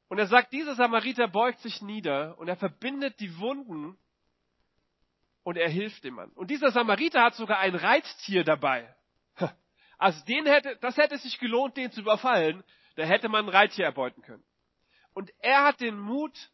Und 0.08 0.18
er 0.18 0.26
sagt, 0.26 0.52
dieser 0.52 0.74
Samariter 0.74 1.28
beugt 1.28 1.60
sich 1.60 1.82
nieder 1.82 2.38
und 2.38 2.48
er 2.48 2.56
verbindet 2.56 3.20
die 3.20 3.38
Wunden 3.38 3.98
und 5.42 5.56
er 5.56 5.68
hilft 5.68 6.04
dem 6.04 6.14
Mann. 6.14 6.30
Und 6.32 6.50
dieser 6.50 6.70
Samariter 6.70 7.22
hat 7.22 7.34
sogar 7.34 7.58
ein 7.58 7.74
Reittier 7.74 8.44
dabei. 8.44 8.94
Also 10.00 10.24
den 10.26 10.46
hätte, 10.46 10.76
das 10.76 10.96
hätte 10.96 11.18
sich 11.18 11.40
gelohnt, 11.40 11.76
den 11.76 11.90
zu 11.90 12.02
überfallen. 12.02 12.62
Da 12.94 13.02
hätte 13.02 13.28
man 13.28 13.46
ein 13.46 13.48
Reittier 13.48 13.84
erbeuten 13.84 14.22
können. 14.22 14.44
Und 15.12 15.32
er 15.40 15.64
hat 15.64 15.80
den 15.80 15.98
Mut, 15.98 16.52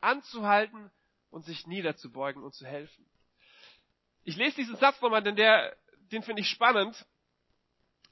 anzuhalten 0.00 0.90
und 1.30 1.44
sich 1.44 1.66
niederzubeugen 1.66 2.42
und 2.42 2.54
zu 2.54 2.66
helfen. 2.66 3.06
Ich 4.24 4.36
lese 4.36 4.56
diesen 4.56 4.76
Satz 4.76 5.00
nochmal, 5.00 5.22
denn 5.22 5.36
der, 5.36 5.76
den 6.10 6.22
finde 6.22 6.42
ich 6.42 6.48
spannend. 6.48 7.06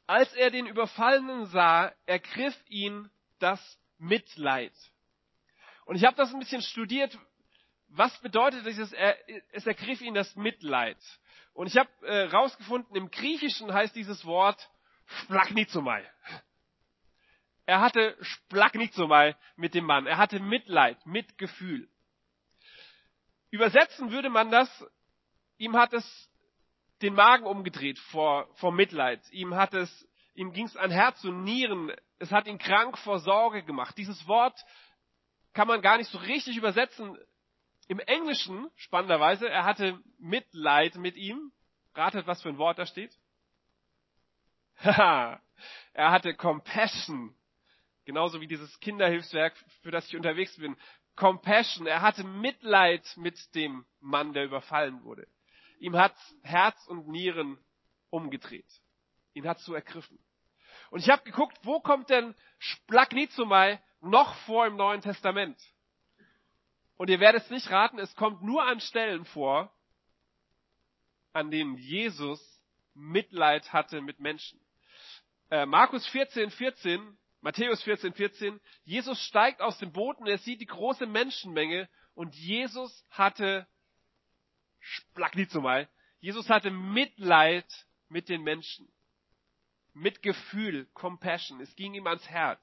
Als 0.07 0.33
er 0.35 0.51
den 0.51 0.67
Überfallenen 0.67 1.47
sah, 1.47 1.93
ergriff 2.07 2.57
ihn 2.69 3.11
das 3.41 3.61
Mitleid. 3.99 4.73
Und 5.85 5.97
ich 5.97 6.05
habe 6.05 6.17
das 6.17 6.33
ein 6.33 6.39
bisschen 6.39 6.63
studiert. 6.63 7.19
Was 7.89 8.17
bedeutet 8.21 8.67
dieses, 8.67 8.93
es 9.53 9.67
ergriff 9.67 10.01
ihn 10.01 10.15
das 10.15 10.37
Mitleid? 10.37 10.99
Und 11.55 11.67
ich 11.67 11.77
habe 11.77 11.91
äh, 12.07 12.25
rausgefunden, 12.25 12.95
im 12.95 13.11
Griechischen 13.11 13.73
heißt 13.73 13.97
dieses 13.97 14.25
Wort 14.25 14.71
Splaknizomai. 15.07 16.05
Er 17.67 17.81
hatte 17.81 18.17
Splaknizomai 18.21 19.37
mit 19.57 19.75
dem 19.75 19.85
Mann. 19.85 20.07
Er 20.07 20.19
hatte 20.19 20.41
Mitleid, 20.41 21.05
Mitgefühl. 21.07 21.89
Übersetzen 23.51 24.11
würde 24.11 24.31
man 24.31 24.51
das, 24.51 24.87
ihm 25.57 25.77
hat 25.77 25.93
es 25.93 26.31
den 27.03 27.15
Magen 27.15 27.45
umgedreht 27.45 27.99
vor, 27.99 28.49
vor 28.55 28.73
Mitleid. 28.73 29.21
Ihm 29.31 29.55
hat 29.55 29.75
es, 29.75 30.09
ihm 30.39 30.53
ging 30.53 30.67
es 30.67 30.77
an 30.77 30.93
Herz 30.93 31.23
und 31.25 31.43
Nieren. 31.43 31.93
Es 32.19 32.31
hat 32.31 32.47
ihn 32.47 32.59
krank 32.59 32.97
vor 32.99 33.19
Sorge 33.19 33.65
gemacht. 33.65 33.99
Dieses 33.99 34.27
Wort 34.29 34.59
kann 35.53 35.67
man 35.67 35.83
gar 35.83 35.99
nicht 35.99 36.11
so 36.11 36.19
richtig 36.19 36.57
übersetzen. 36.57 37.19
Im 37.89 37.99
Englischen, 37.99 38.71
spannenderweise, 38.77 39.49
er 39.49 39.65
hatte 39.65 39.99
Mitleid 40.19 40.95
mit 40.95 41.17
ihm. 41.17 41.53
Ratet, 41.95 42.29
was 42.29 42.41
für 42.41 42.51
ein 42.51 42.59
Wort 42.59 42.79
da 42.79 42.87
steht? 42.87 43.13
Haha, 44.79 45.43
er 45.93 46.11
hatte 46.13 46.35
Compassion. 46.35 47.35
Genauso 48.05 48.41
wie 48.41 48.47
dieses 48.47 48.79
Kinderhilfswerk, 48.79 49.57
für 49.83 49.91
das 49.91 50.07
ich 50.07 50.17
unterwegs 50.17 50.57
bin. 50.57 50.77
Compassion. 51.17 51.89
Er 51.89 52.01
hatte 52.01 52.23
Mitleid 52.23 53.05
mit 53.17 53.37
dem 53.57 53.85
Mann, 53.99 54.33
der 54.35 54.45
überfallen 54.45 55.03
wurde. 55.03 55.27
Ihm 55.81 55.97
hat 55.97 56.15
Herz 56.43 56.87
und 56.87 57.09
Nieren 57.09 57.59
umgedreht. 58.11 58.71
Ihn 59.35 59.49
hat 59.49 59.59
so 59.59 59.75
ergriffen. 59.75 60.19
Und 60.91 61.01
ich 61.01 61.11
habe 61.11 61.23
geguckt, 61.23 61.57
wo 61.63 61.81
kommt 61.81 62.11
denn 62.11 62.35
Splagnizomai 62.59 63.81
noch 64.01 64.35
vor 64.47 64.67
im 64.67 64.77
Neuen 64.77 65.01
Testament? 65.01 65.59
Und 66.97 67.11
ihr 67.11 67.21
werdet 67.21 67.45
es 67.45 67.51
nicht 67.51 67.71
raten, 67.71 67.99
es 67.99 68.15
kommt 68.17 68.43
nur 68.43 68.65
an 68.65 68.81
Stellen 68.81 69.25
vor, 69.25 69.73
an 71.33 71.51
denen 71.51 71.77
Jesus 71.77 72.41
Mitleid 72.95 73.73
hatte 73.73 74.01
mit 74.01 74.19
Menschen. 74.19 74.61
Äh, 75.51 75.67
Markus 75.67 76.07
14, 76.09 76.51
14, 76.51 77.19
Matthäus 77.41 77.83
14, 77.85 78.15
14, 78.15 78.61
Jesus 78.83 79.23
steigt 79.23 79.61
aus 79.61 79.79
dem 79.79 79.93
Boot 79.93 80.19
und 80.19 80.27
er 80.27 80.39
sieht 80.39 80.61
die 80.61 80.67
große 80.67 81.07
Menschenmenge 81.07 81.89
und 82.15 82.35
Jesus 82.35 83.07
hatte, 83.11 83.67
Splagnizomai, 84.81 85.89
Jesus 86.19 86.49
hatte 86.49 86.71
Mitleid 86.71 87.67
mit 88.09 88.29
den 88.29 88.43
Menschen. 88.43 88.91
Mit 89.99 90.23
Gefühl, 90.23 90.87
Compassion. 90.95 91.61
Es 91.61 91.75
ging 91.75 91.95
ihm 91.95 92.07
ans 92.07 92.29
Herz. 92.29 92.61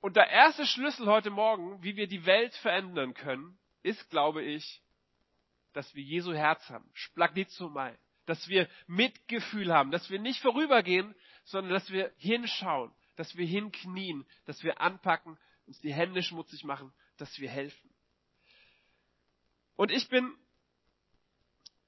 Und 0.00 0.16
der 0.16 0.30
erste 0.30 0.66
Schlüssel 0.66 1.06
heute 1.06 1.30
Morgen, 1.30 1.82
wie 1.82 1.96
wir 1.96 2.06
die 2.06 2.24
Welt 2.24 2.54
verändern 2.56 3.12
können, 3.12 3.58
ist, 3.82 4.08
glaube 4.08 4.42
ich, 4.42 4.82
dass 5.74 5.94
wir 5.94 6.02
Jesu 6.02 6.32
Herz 6.32 6.68
haben. 6.70 6.88
Splagnizomai. 6.94 7.98
Dass 8.24 8.48
wir 8.48 8.66
Mitgefühl 8.86 9.72
haben. 9.72 9.90
Dass 9.90 10.08
wir 10.08 10.18
nicht 10.18 10.40
vorübergehen, 10.40 11.14
sondern 11.44 11.74
dass 11.74 11.90
wir 11.90 12.10
hinschauen. 12.16 12.90
Dass 13.16 13.36
wir 13.36 13.46
hinknien. 13.46 14.26
Dass 14.46 14.62
wir 14.62 14.80
anpacken, 14.80 15.38
uns 15.66 15.80
die 15.80 15.92
Hände 15.92 16.22
schmutzig 16.22 16.64
machen, 16.64 16.92
dass 17.18 17.38
wir 17.38 17.50
helfen. 17.50 17.94
Und 19.76 19.90
ich 19.90 20.08
bin, 20.08 20.34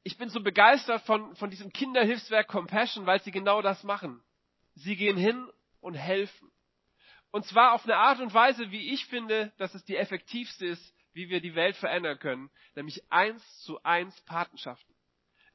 ich 0.06 0.18
bin 0.18 0.28
so 0.28 0.40
begeistert 0.40 1.02
von, 1.02 1.34
von 1.34 1.50
diesem 1.50 1.72
Kinderhilfswerk 1.72 2.46
Compassion, 2.46 3.06
weil 3.06 3.20
sie 3.22 3.32
genau 3.32 3.60
das 3.60 3.82
machen. 3.82 4.22
Sie 4.76 4.94
gehen 4.94 5.16
hin 5.16 5.50
und 5.80 5.94
helfen. 5.94 6.52
Und 7.32 7.44
zwar 7.44 7.72
auf 7.72 7.82
eine 7.82 7.96
Art 7.96 8.20
und 8.20 8.32
Weise, 8.32 8.70
wie 8.70 8.92
ich 8.94 9.04
finde, 9.06 9.52
dass 9.58 9.74
es 9.74 9.84
die 9.84 9.96
effektivste 9.96 10.64
ist, 10.64 10.94
wie 11.12 11.28
wir 11.28 11.40
die 11.40 11.56
Welt 11.56 11.74
verändern 11.74 12.20
können, 12.20 12.50
nämlich 12.76 13.02
eins 13.10 13.42
zu 13.64 13.82
eins 13.82 14.20
Patenschaften. 14.26 14.94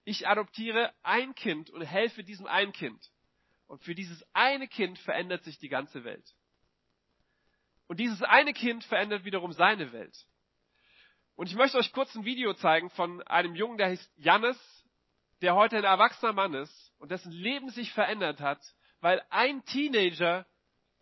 Ich 0.04 0.28
adoptiere 0.28 0.94
ein 1.02 1.34
Kind 1.34 1.70
und 1.70 1.84
helfe 1.84 2.26
diesem 2.26 2.46
ein 2.46 2.74
Kind. 2.74 3.10
Und 3.68 3.82
für 3.84 3.96
dieses 3.96 4.22
eine 4.34 4.68
Kind 4.68 5.00
verändert 5.00 5.46
sich 5.46 5.60
die 5.60 5.70
ganze 5.70 6.04
Welt. 6.04 6.36
Und 7.88 8.02
dieses 8.02 8.22
eine 8.22 8.52
Kind 8.52 8.84
verändert 8.84 9.24
wiederum 9.24 9.54
seine 9.54 9.94
Welt. 9.94 10.26
Und 11.42 11.48
ich 11.48 11.56
möchte 11.56 11.80
euch 11.80 11.92
kurz 11.92 12.14
ein 12.14 12.24
Video 12.24 12.54
zeigen 12.54 12.92
von 12.92 13.24
einem 13.24 13.56
Jungen, 13.56 13.80
der 13.80 13.88
heißt 13.88 14.12
Jannis, 14.16 14.60
der 15.42 15.56
heute 15.56 15.76
ein 15.76 15.84
erwachsener 15.84 16.34
Mann 16.34 16.54
ist 16.54 16.94
und 17.00 17.10
dessen 17.10 17.32
Leben 17.32 17.72
sich 17.72 17.92
verändert 17.94 18.40
hat, 18.40 18.62
weil 19.00 19.26
ein 19.32 19.66
Teenager 19.66 20.46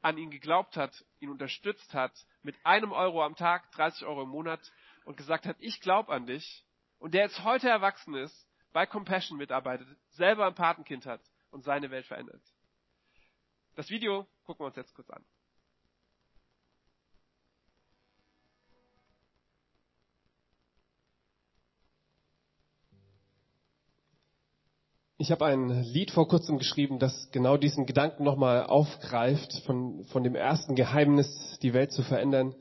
an 0.02 0.18
ihn 0.18 0.32
geglaubt 0.32 0.78
hat, 0.78 1.04
ihn 1.20 1.30
unterstützt 1.30 1.94
hat, 1.94 2.14
mit 2.42 2.56
einem 2.64 2.94
Euro 2.94 3.22
am 3.22 3.36
Tag, 3.36 3.70
30 3.74 4.08
Euro 4.08 4.22
im 4.22 4.30
Monat 4.30 4.62
und 5.04 5.18
gesagt 5.18 5.46
hat, 5.46 5.58
ich 5.60 5.82
glaube 5.82 6.14
an 6.14 6.26
dich. 6.26 6.66
Und 7.00 7.16
der 7.16 7.24
jetzt 7.24 7.44
heute 7.44 7.68
erwachsen 7.68 8.16
ist, 8.16 8.48
bei 8.72 8.86
Compassion 8.86 9.38
mitarbeitet, 9.38 9.90
selber 10.12 10.48
ein 10.48 10.56
Patenkind 10.56 11.06
hat 11.06 11.22
und 11.52 11.66
seine 11.66 11.92
Welt 11.92 12.06
verändert. 12.06 12.42
Das 13.76 13.90
Video 13.90 14.26
gucken 14.46 14.64
wir 14.64 14.68
uns 14.68 14.78
jetzt 14.78 14.96
kurz 14.96 15.10
an. 15.10 15.26
Ich 25.22 25.32
habe 25.32 25.48
ein 25.48 25.84
Lied 25.84 26.12
vor 26.12 26.30
kurzem 26.30 26.60
geschrieben, 26.60 26.98
das 26.98 27.30
genau 27.34 27.58
diesen 27.58 27.86
Gedanken 27.86 28.24
nochmal 28.24 28.64
aufgreift, 28.64 29.52
von, 29.66 30.06
von 30.06 30.24
dem 30.24 30.34
ersten 30.34 30.76
Geheimnis, 30.76 31.60
die 31.62 31.74
Welt 31.74 31.92
zu 31.92 32.04
verändern. 32.04 32.56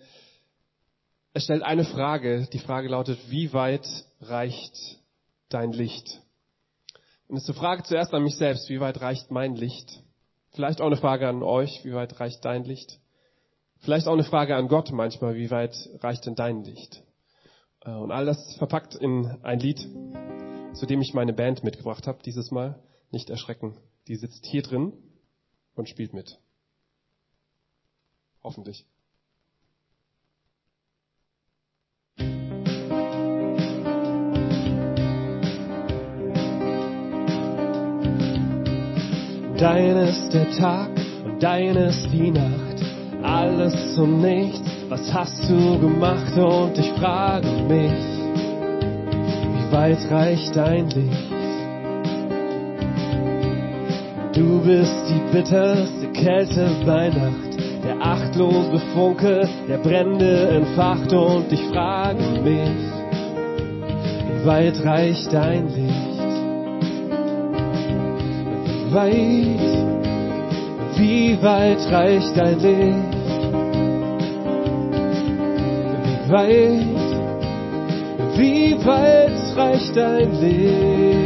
Es 1.34 1.44
stellt 1.44 1.62
eine 1.62 1.84
Frage. 1.84 2.48
Die 2.52 2.58
Frage 2.58 2.88
lautet, 2.88 3.20
wie 3.30 3.52
weit 3.52 3.86
reicht 4.20 4.98
dein 5.50 5.70
Licht? 5.70 6.20
Und 7.28 7.36
es 7.36 7.44
ist 7.44 7.50
eine 7.50 7.58
Frage 7.60 7.84
zuerst 7.84 8.12
an 8.12 8.24
mich 8.24 8.34
selbst, 8.34 8.68
wie 8.68 8.80
weit 8.80 9.00
reicht 9.00 9.30
mein 9.30 9.54
Licht? 9.54 10.02
Vielleicht 10.50 10.80
auch 10.80 10.86
eine 10.86 10.96
Frage 10.96 11.28
an 11.28 11.44
euch, 11.44 11.84
wie 11.84 11.94
weit 11.94 12.18
reicht 12.18 12.44
dein 12.44 12.64
Licht? 12.64 12.98
Vielleicht 13.76 14.08
auch 14.08 14.14
eine 14.14 14.24
Frage 14.24 14.56
an 14.56 14.66
Gott 14.66 14.90
manchmal, 14.90 15.36
wie 15.36 15.52
weit 15.52 15.76
reicht 16.00 16.26
denn 16.26 16.34
dein 16.34 16.64
Licht? 16.64 17.04
Äh, 17.84 17.92
und 17.92 18.10
all 18.10 18.26
das 18.26 18.56
verpackt 18.56 18.96
in 18.96 19.38
ein 19.44 19.60
Lied 19.60 19.86
zu 20.78 20.86
dem 20.86 21.00
ich 21.00 21.12
meine 21.12 21.32
Band 21.32 21.64
mitgebracht 21.64 22.06
habe 22.06 22.22
dieses 22.22 22.50
Mal. 22.50 22.80
Nicht 23.10 23.30
erschrecken. 23.30 23.76
Die 24.06 24.16
sitzt 24.16 24.46
hier 24.46 24.62
drin 24.62 24.92
und 25.74 25.88
spielt 25.88 26.14
mit. 26.14 26.38
Hoffentlich. 28.44 28.86
Dein 39.58 39.96
ist 39.96 40.30
der 40.32 40.50
Tag 40.52 40.90
und 41.24 41.42
dein 41.42 41.76
ist 41.76 42.08
die 42.12 42.30
Nacht. 42.30 42.80
Alles 43.24 43.98
und 43.98 44.20
nichts, 44.20 44.60
was 44.88 45.12
hast 45.12 45.42
du 45.50 45.80
gemacht? 45.80 46.38
Und 46.38 46.78
ich 46.78 46.90
frage 46.92 47.48
mich, 47.64 48.17
wie 49.68 49.72
weit 49.72 50.10
reicht 50.10 50.56
dein 50.56 50.88
Licht? 50.90 51.32
Du 54.34 54.60
bist 54.62 54.94
die 55.08 55.32
bitterste 55.32 56.06
Kälte 56.12 56.70
bei 56.86 57.08
Nacht, 57.08 57.58
der 57.84 58.00
achtlose 58.00 58.78
Funke, 58.94 59.48
der 59.68 59.78
Brände 59.78 60.48
entfacht 60.48 61.12
und 61.12 61.52
ich 61.52 61.62
frage 61.72 62.22
mich, 62.42 62.70
wie 64.26 64.46
weit 64.46 64.84
reicht 64.84 65.32
dein 65.32 65.68
Licht? 65.68 66.18
Wie 68.86 68.94
weit, 68.94 69.60
wie 70.96 71.42
weit 71.42 71.92
reicht 71.92 72.36
dein 72.36 72.60
Licht? 72.60 73.16
Wie 76.04 76.32
weit, 76.32 76.97
wie 78.38 78.76
weit 78.86 79.56
reicht 79.56 79.96
dein 79.96 80.32
Licht? 80.40 81.18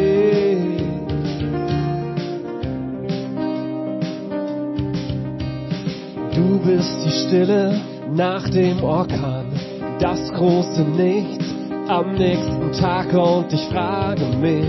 Du 6.35 6.59
bist 6.65 7.05
die 7.05 7.11
Stille 7.11 7.81
nach 8.15 8.49
dem 8.49 8.83
Orkan, 8.83 9.45
das 10.01 10.33
große 10.33 10.83
Nichts 10.83 11.45
am 11.89 12.15
nächsten 12.15 12.73
Tag 12.81 13.13
und 13.13 13.53
ich 13.53 13.65
frage 13.69 14.25
mich, 14.41 14.65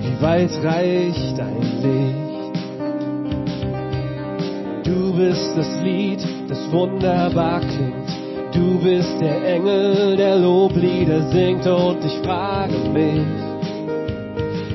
wie 0.00 0.22
weit 0.22 0.50
reicht 0.64 1.38
dein 1.38 1.60
Licht? 1.82 2.28
Du 4.84 5.12
bist 5.14 5.52
das 5.54 5.82
Lied, 5.82 6.26
das 6.48 6.72
wunderbar 6.72 7.60
klingt. 7.60 8.07
Du 8.58 8.80
bist 8.82 9.20
der 9.20 9.54
Engel, 9.54 10.16
der 10.16 10.36
Loblieder 10.36 11.22
singt 11.30 11.64
und 11.64 12.04
ich 12.04 12.18
frage 12.26 12.74
mich, 12.92 13.22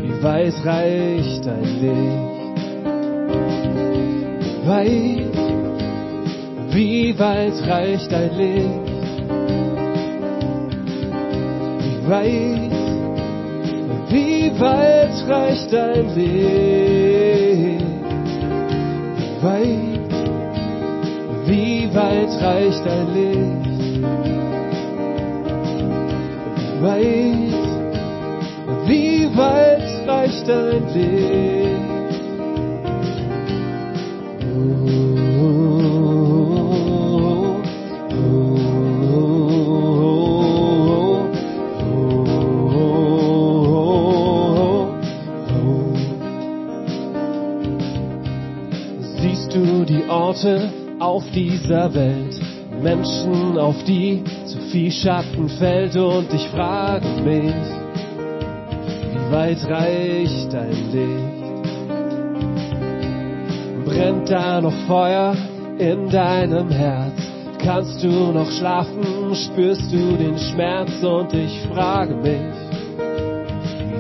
wie 0.02 0.24
weit 0.24 0.54
reicht 0.66 1.46
dein 1.46 1.82
Licht? 1.82 2.34
weit, 4.66 5.36
wie 6.74 7.20
weit 7.20 7.68
reicht 7.68 8.10
dein 8.10 8.38
Licht? 8.38 8.70
Wie 11.84 12.10
weit, 12.10 12.72
wie 14.10 14.60
weit 14.62 15.28
reicht 15.28 15.74
dein 15.74 16.16
Licht? 16.16 17.86
Wie 19.18 19.44
weit, 19.44 20.14
wie 21.46 21.94
weit 21.94 22.42
reicht 22.42 22.86
dein 22.86 23.14
Licht? 23.14 23.63
Weit, 26.84 27.54
wie 28.88 29.38
weit 29.38 30.06
reicht 30.06 30.50
dein 30.50 30.84
Licht? 30.94 31.80
Siehst 49.22 49.54
du 49.54 49.86
die 49.86 50.04
Orte 50.10 50.70
auf 51.00 51.24
dieser 51.34 51.94
Welt, 51.94 52.42
Menschen, 52.82 53.58
auf 53.58 53.82
die 53.86 54.22
viel 54.74 54.92
Schatten 54.92 55.48
fällt 55.50 55.96
und 55.96 56.34
ich 56.34 56.48
frage 56.48 57.06
mich, 57.22 57.54
wie 59.14 59.32
weit 59.32 59.64
reicht 59.70 60.52
dein 60.52 60.92
Licht? 60.92 61.44
Brennt 63.86 64.32
da 64.32 64.60
noch 64.62 64.74
Feuer 64.88 65.36
in 65.78 66.10
deinem 66.10 66.72
Herz? 66.72 67.14
Kannst 67.64 68.04
du 68.04 68.32
noch 68.32 68.50
schlafen? 68.50 69.36
Spürst 69.36 69.94
du 69.94 70.18
den 70.18 70.40
Schmerz? 70.40 71.04
Und 71.04 71.32
ich 71.36 71.62
frage 71.72 72.16
mich, 72.16 72.42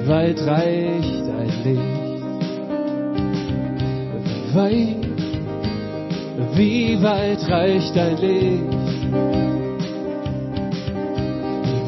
wie 0.01 0.07
weit 0.07 0.41
reicht 0.47 1.27
dein 1.27 1.53
Licht? 1.63 2.23
Wie 4.25 4.55
weit, 4.55 5.05
wie 6.55 7.03
weit 7.03 7.47
reicht 7.47 7.95
dein 7.95 8.17
Licht? 8.17 8.72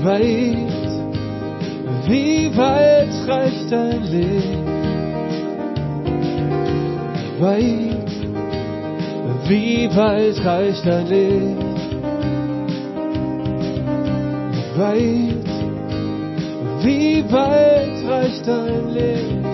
Weit, 0.06 0.91
wie 2.08 2.56
weit 2.56 3.28
reicht 3.28 3.72
dein 3.72 4.04
Licht? 4.04 4.65
Wie 7.18 7.41
weit, 7.41 8.12
wie 9.48 9.96
weit 9.96 10.46
reicht 10.46 10.86
dein 10.86 11.08
Licht? 11.08 11.91
Wie 14.54 14.80
weit, 14.80 15.50
wie 16.84 17.32
weit 17.32 18.08
reicht 18.08 18.48
dein 18.48 18.89
Licht? 18.94 19.44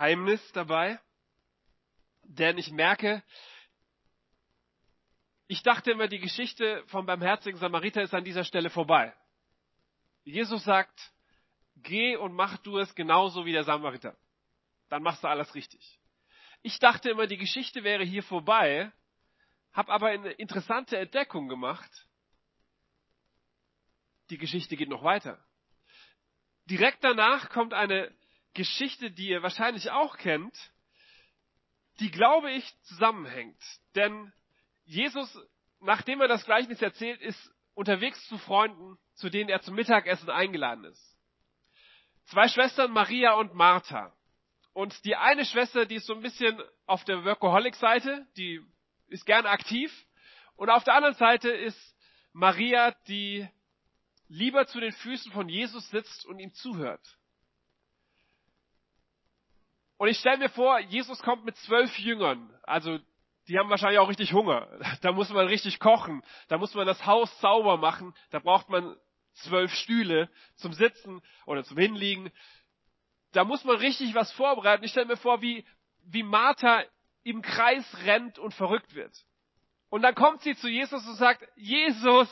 Geheimnis 0.00 0.40
dabei, 0.52 0.98
denn 2.22 2.56
ich 2.56 2.70
merke, 2.70 3.22
ich 5.46 5.62
dachte 5.62 5.90
immer, 5.90 6.08
die 6.08 6.20
Geschichte 6.20 6.82
vom 6.86 7.04
barmherzigen 7.04 7.60
Samariter 7.60 8.00
ist 8.00 8.14
an 8.14 8.24
dieser 8.24 8.44
Stelle 8.44 8.70
vorbei. 8.70 9.14
Jesus 10.24 10.64
sagt, 10.64 11.12
geh 11.76 12.16
und 12.16 12.32
mach 12.32 12.56
du 12.58 12.78
es 12.78 12.94
genauso 12.94 13.44
wie 13.44 13.52
der 13.52 13.64
Samariter. 13.64 14.16
Dann 14.88 15.02
machst 15.02 15.22
du 15.22 15.28
alles 15.28 15.54
richtig. 15.54 16.00
Ich 16.62 16.78
dachte 16.78 17.10
immer, 17.10 17.26
die 17.26 17.36
Geschichte 17.36 17.84
wäre 17.84 18.02
hier 18.02 18.22
vorbei, 18.22 18.90
habe 19.74 19.92
aber 19.92 20.06
eine 20.06 20.30
interessante 20.30 20.96
Entdeckung 20.96 21.46
gemacht. 21.46 22.08
Die 24.30 24.38
Geschichte 24.38 24.78
geht 24.78 24.88
noch 24.88 25.04
weiter. 25.04 25.44
Direkt 26.64 27.04
danach 27.04 27.50
kommt 27.50 27.74
eine 27.74 28.10
Geschichte, 28.54 29.10
die 29.10 29.28
ihr 29.28 29.42
wahrscheinlich 29.42 29.90
auch 29.90 30.16
kennt, 30.16 30.54
die, 32.00 32.10
glaube 32.10 32.50
ich, 32.50 32.64
zusammenhängt. 32.82 33.60
Denn 33.94 34.32
Jesus, 34.84 35.38
nachdem 35.80 36.20
er 36.20 36.28
das 36.28 36.44
Gleichnis 36.44 36.82
erzählt, 36.82 37.20
ist 37.20 37.54
unterwegs 37.74 38.26
zu 38.28 38.38
Freunden, 38.38 38.98
zu 39.14 39.28
denen 39.28 39.50
er 39.50 39.60
zum 39.60 39.74
Mittagessen 39.74 40.30
eingeladen 40.30 40.84
ist. 40.84 41.16
Zwei 42.26 42.48
Schwestern, 42.48 42.92
Maria 42.92 43.34
und 43.34 43.54
Martha. 43.54 44.14
Und 44.72 45.04
die 45.04 45.16
eine 45.16 45.44
Schwester, 45.44 45.86
die 45.86 45.96
ist 45.96 46.06
so 46.06 46.14
ein 46.14 46.22
bisschen 46.22 46.60
auf 46.86 47.04
der 47.04 47.24
Workaholic-Seite, 47.24 48.26
die 48.36 48.60
ist 49.08 49.26
gern 49.26 49.46
aktiv. 49.46 49.92
Und 50.56 50.70
auf 50.70 50.84
der 50.84 50.94
anderen 50.94 51.16
Seite 51.16 51.50
ist 51.50 51.96
Maria, 52.32 52.92
die 53.08 53.48
lieber 54.28 54.66
zu 54.66 54.78
den 54.80 54.92
Füßen 54.92 55.32
von 55.32 55.48
Jesus 55.48 55.88
sitzt 55.90 56.24
und 56.26 56.38
ihm 56.38 56.54
zuhört. 56.54 57.18
Und 60.00 60.08
ich 60.08 60.18
stelle 60.18 60.38
mir 60.38 60.48
vor, 60.48 60.78
Jesus 60.78 61.20
kommt 61.20 61.44
mit 61.44 61.58
zwölf 61.58 61.98
Jüngern. 61.98 62.50
Also 62.62 63.00
die 63.48 63.58
haben 63.58 63.68
wahrscheinlich 63.68 63.98
auch 63.98 64.08
richtig 64.08 64.32
Hunger. 64.32 64.66
Da 65.02 65.12
muss 65.12 65.28
man 65.28 65.46
richtig 65.46 65.78
kochen. 65.78 66.22
Da 66.48 66.56
muss 66.56 66.72
man 66.72 66.86
das 66.86 67.04
Haus 67.04 67.30
sauber 67.40 67.76
machen. 67.76 68.14
Da 68.30 68.38
braucht 68.38 68.70
man 68.70 68.96
zwölf 69.34 69.70
Stühle 69.74 70.30
zum 70.54 70.72
Sitzen 70.72 71.20
oder 71.44 71.64
zum 71.64 71.76
Hinliegen. 71.76 72.32
da 73.32 73.44
muss 73.44 73.62
man 73.64 73.76
richtig 73.76 74.14
was 74.14 74.32
vorbereiten. 74.32 74.84
Ich 74.84 74.92
stelle 74.92 75.04
mir 75.04 75.18
vor, 75.18 75.42
wie, 75.42 75.66
wie 76.06 76.22
Martha 76.22 76.82
im 77.22 77.42
Kreis 77.42 77.84
rennt 78.06 78.38
und 78.38 78.54
verrückt 78.54 78.94
wird. 78.94 79.14
Und 79.90 80.00
dann 80.00 80.14
kommt 80.14 80.40
sie 80.40 80.56
zu 80.56 80.68
Jesus 80.70 81.06
und 81.06 81.16
sagt, 81.16 81.46
Jesus, 81.56 82.26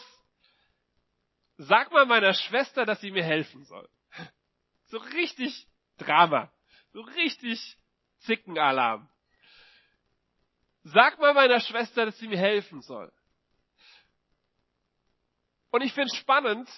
sag 1.59 1.93
mal 1.93 2.07
meiner 2.07 2.33
Schwester, 2.33 2.87
dass 2.87 3.03
sie 3.03 3.11
mir 3.11 3.25
helfen 3.25 3.63
soll. 3.65 3.87
So 4.87 4.97
richtig 4.97 5.67
Drama. 5.99 6.51
So 6.99 7.05
richtig 7.05 7.79
Zickenalarm. 8.23 9.09
Sag 10.83 11.21
mal 11.21 11.33
meiner 11.33 11.61
Schwester, 11.61 12.07
dass 12.07 12.19
sie 12.19 12.27
mir 12.27 12.39
helfen 12.39 12.83
soll. 12.83 13.13
Und 15.71 15.83
ich 15.83 15.93
finde 15.93 16.13
spannend, 16.17 16.69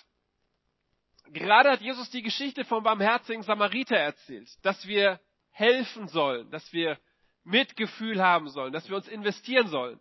gerade 1.28 1.70
hat 1.70 1.80
Jesus 1.80 2.10
die 2.10 2.20
Geschichte 2.20 2.66
vom 2.66 2.84
barmherzigen 2.84 3.42
Samariter 3.44 3.96
erzählt, 3.96 4.50
dass 4.62 4.86
wir 4.86 5.18
helfen 5.52 6.06
sollen, 6.06 6.50
dass 6.50 6.70
wir 6.70 7.00
Mitgefühl 7.44 8.22
haben 8.22 8.50
sollen, 8.50 8.74
dass 8.74 8.90
wir 8.90 8.96
uns 8.96 9.08
investieren 9.08 9.68
sollen. 9.68 9.98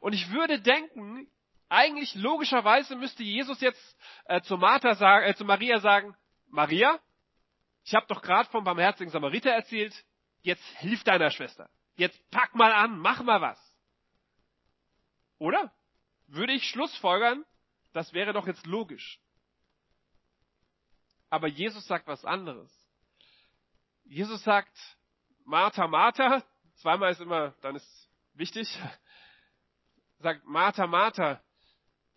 Und 0.00 0.14
ich 0.14 0.30
würde 0.30 0.62
denken, 0.62 1.30
eigentlich 1.68 2.14
logischerweise 2.14 2.96
müsste 2.96 3.22
Jesus 3.22 3.60
jetzt 3.60 3.98
äh, 4.24 4.40
zu, 4.40 4.56
Martha 4.56 4.94
sagen, 4.94 5.26
äh, 5.26 5.34
zu 5.34 5.44
Maria 5.44 5.78
sagen, 5.80 6.16
Maria, 6.48 6.98
ich 7.86 7.94
habe 7.94 8.06
doch 8.08 8.20
gerade 8.20 8.50
vom 8.50 8.64
barmherzigen 8.64 9.12
Samariter 9.12 9.50
erzählt, 9.50 9.94
jetzt 10.42 10.64
hilf 10.78 11.04
deiner 11.04 11.30
Schwester. 11.30 11.70
Jetzt 11.94 12.20
pack 12.30 12.52
mal 12.56 12.72
an, 12.72 12.98
mach 12.98 13.22
mal 13.22 13.40
was. 13.40 13.76
Oder? 15.38 15.72
Würde 16.26 16.52
ich 16.52 16.68
Schlussfolgern, 16.68 17.44
das 17.92 18.12
wäre 18.12 18.32
doch 18.32 18.48
jetzt 18.48 18.66
logisch. 18.66 19.20
Aber 21.30 21.46
Jesus 21.46 21.86
sagt 21.86 22.08
was 22.08 22.24
anderes. 22.24 22.72
Jesus 24.02 24.42
sagt, 24.42 24.76
Martha, 25.44 25.86
Martha, 25.86 26.42
zweimal 26.78 27.12
ist 27.12 27.20
immer, 27.20 27.54
dann 27.60 27.76
ist 27.76 28.10
wichtig, 28.34 28.68
sagt 30.18 30.44
Martha, 30.44 30.88
Martha, 30.88 31.40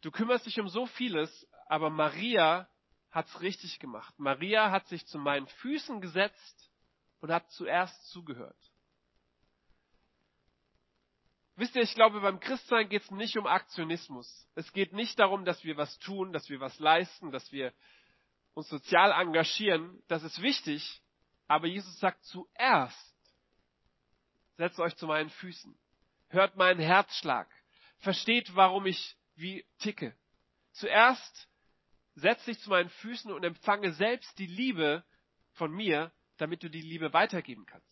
du 0.01 0.09
kümmerst 0.09 0.47
dich 0.47 0.59
um 0.59 0.67
so 0.67 0.87
vieles, 0.87 1.47
aber 1.67 1.91
Maria 1.91 2.67
hat's 3.11 3.41
richtig 3.41 3.79
gemacht. 3.79 4.13
Maria 4.17 4.71
hat 4.71 4.87
sich 4.87 5.05
zu 5.07 5.17
meinen 5.17 5.47
Füßen 5.47 6.01
gesetzt 6.01 6.71
und 7.21 7.31
hat 7.31 7.49
zuerst 7.51 8.09
zugehört. 8.09 8.57
Wisst 11.55 11.75
ihr, 11.75 11.81
ich 11.81 11.93
glaube, 11.93 12.21
beim 12.21 12.39
Christsein 12.39 12.87
geht 12.87 13.01
es 13.01 13.11
nicht 13.11 13.37
um 13.37 13.45
Aktionismus. 13.45 14.47
Es 14.55 14.71
geht 14.71 14.93
nicht 14.93 15.19
darum, 15.19 15.43
dass 15.43 15.61
wir 15.65 15.75
was 15.75 15.99
tun, 15.99 16.31
dass 16.31 16.49
wir 16.49 16.61
was 16.61 16.79
leisten, 16.79 17.31
dass 17.31 17.51
wir 17.51 17.73
uns 18.53 18.69
sozial 18.69 19.11
engagieren. 19.11 20.01
Das 20.07 20.23
ist 20.23 20.41
wichtig. 20.41 21.01
Aber 21.49 21.67
Jesus 21.67 21.99
sagt 21.99 22.23
zuerst, 22.23 23.15
setzt 24.55 24.79
euch 24.79 24.95
zu 24.95 25.07
meinen 25.07 25.29
Füßen. 25.29 25.77
Hört 26.29 26.55
meinen 26.55 26.79
Herzschlag. 26.79 27.49
Versteht, 27.97 28.55
warum 28.55 28.85
ich 28.85 29.17
wie 29.35 29.65
ticke. 29.79 30.15
Zuerst 30.71 31.48
setz 32.15 32.43
dich 32.45 32.59
zu 32.59 32.69
meinen 32.69 32.89
Füßen 32.89 33.31
und 33.31 33.43
empfange 33.43 33.91
selbst 33.93 34.37
die 34.39 34.47
Liebe 34.47 35.03
von 35.53 35.71
mir, 35.71 36.11
damit 36.37 36.63
du 36.63 36.69
die 36.69 36.81
Liebe 36.81 37.13
weitergeben 37.13 37.65
kannst. 37.65 37.87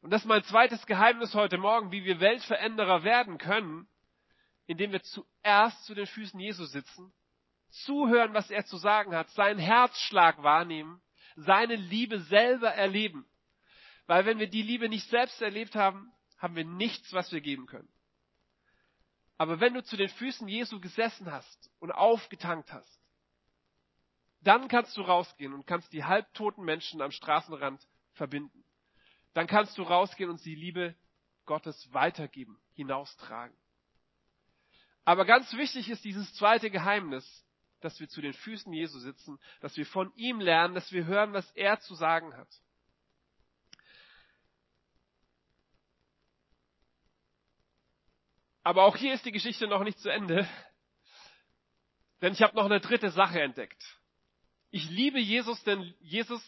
Und 0.00 0.10
das 0.10 0.22
ist 0.22 0.28
mein 0.28 0.44
zweites 0.44 0.86
Geheimnis 0.86 1.34
heute 1.34 1.58
Morgen, 1.58 1.90
wie 1.90 2.04
wir 2.04 2.20
Weltveränderer 2.20 3.02
werden 3.02 3.38
können, 3.38 3.88
indem 4.66 4.92
wir 4.92 5.02
zuerst 5.02 5.84
zu 5.84 5.94
den 5.94 6.06
Füßen 6.06 6.38
Jesu 6.38 6.64
sitzen, 6.64 7.12
zuhören, 7.70 8.34
was 8.34 8.50
er 8.50 8.64
zu 8.66 8.76
sagen 8.76 9.14
hat, 9.14 9.28
seinen 9.30 9.58
Herzschlag 9.58 10.42
wahrnehmen, 10.42 11.00
seine 11.36 11.76
Liebe 11.76 12.20
selber 12.20 12.72
erleben. 12.72 13.26
Weil 14.06 14.24
wenn 14.26 14.38
wir 14.38 14.48
die 14.48 14.62
Liebe 14.62 14.88
nicht 14.88 15.08
selbst 15.08 15.40
erlebt 15.42 15.74
haben, 15.74 16.12
haben 16.38 16.56
wir 16.56 16.64
nichts, 16.64 17.12
was 17.12 17.32
wir 17.32 17.40
geben 17.40 17.66
können. 17.66 17.88
Aber 19.38 19.60
wenn 19.60 19.74
du 19.74 19.82
zu 19.82 19.96
den 19.96 20.08
Füßen 20.08 20.48
Jesu 20.48 20.80
gesessen 20.80 21.30
hast 21.30 21.70
und 21.78 21.92
aufgetankt 21.92 22.72
hast, 22.72 23.00
dann 24.40 24.68
kannst 24.68 24.96
du 24.96 25.02
rausgehen 25.02 25.52
und 25.52 25.66
kannst 25.66 25.92
die 25.92 26.04
halbtoten 26.04 26.64
Menschen 26.64 27.00
am 27.02 27.10
Straßenrand 27.10 27.86
verbinden 28.12 28.66
dann 29.36 29.46
kannst 29.46 29.76
du 29.76 29.82
rausgehen 29.82 30.30
und 30.30 30.42
die 30.46 30.54
Liebe 30.54 30.96
Gottes 31.44 31.92
weitergeben, 31.92 32.58
hinaustragen. 32.72 33.54
Aber 35.04 35.26
ganz 35.26 35.52
wichtig 35.52 35.90
ist 35.90 36.06
dieses 36.06 36.32
zweite 36.36 36.70
Geheimnis, 36.70 37.46
dass 37.80 38.00
wir 38.00 38.08
zu 38.08 38.22
den 38.22 38.32
Füßen 38.32 38.72
Jesu 38.72 38.98
sitzen, 38.98 39.38
dass 39.60 39.76
wir 39.76 39.84
von 39.84 40.10
ihm 40.14 40.40
lernen, 40.40 40.74
dass 40.74 40.90
wir 40.90 41.04
hören, 41.04 41.34
was 41.34 41.50
er 41.50 41.78
zu 41.80 41.94
sagen 41.94 42.34
hat. 42.34 42.48
Aber 48.62 48.84
auch 48.84 48.96
hier 48.96 49.12
ist 49.12 49.26
die 49.26 49.32
Geschichte 49.32 49.66
noch 49.66 49.84
nicht 49.84 49.98
zu 49.98 50.08
Ende, 50.08 50.48
denn 52.22 52.32
ich 52.32 52.40
habe 52.40 52.56
noch 52.56 52.64
eine 52.64 52.80
dritte 52.80 53.10
Sache 53.10 53.42
entdeckt. 53.42 53.95
Ich 54.76 54.90
liebe 54.90 55.18
Jesus, 55.18 55.62
denn 55.64 55.94
Jesus 56.00 56.42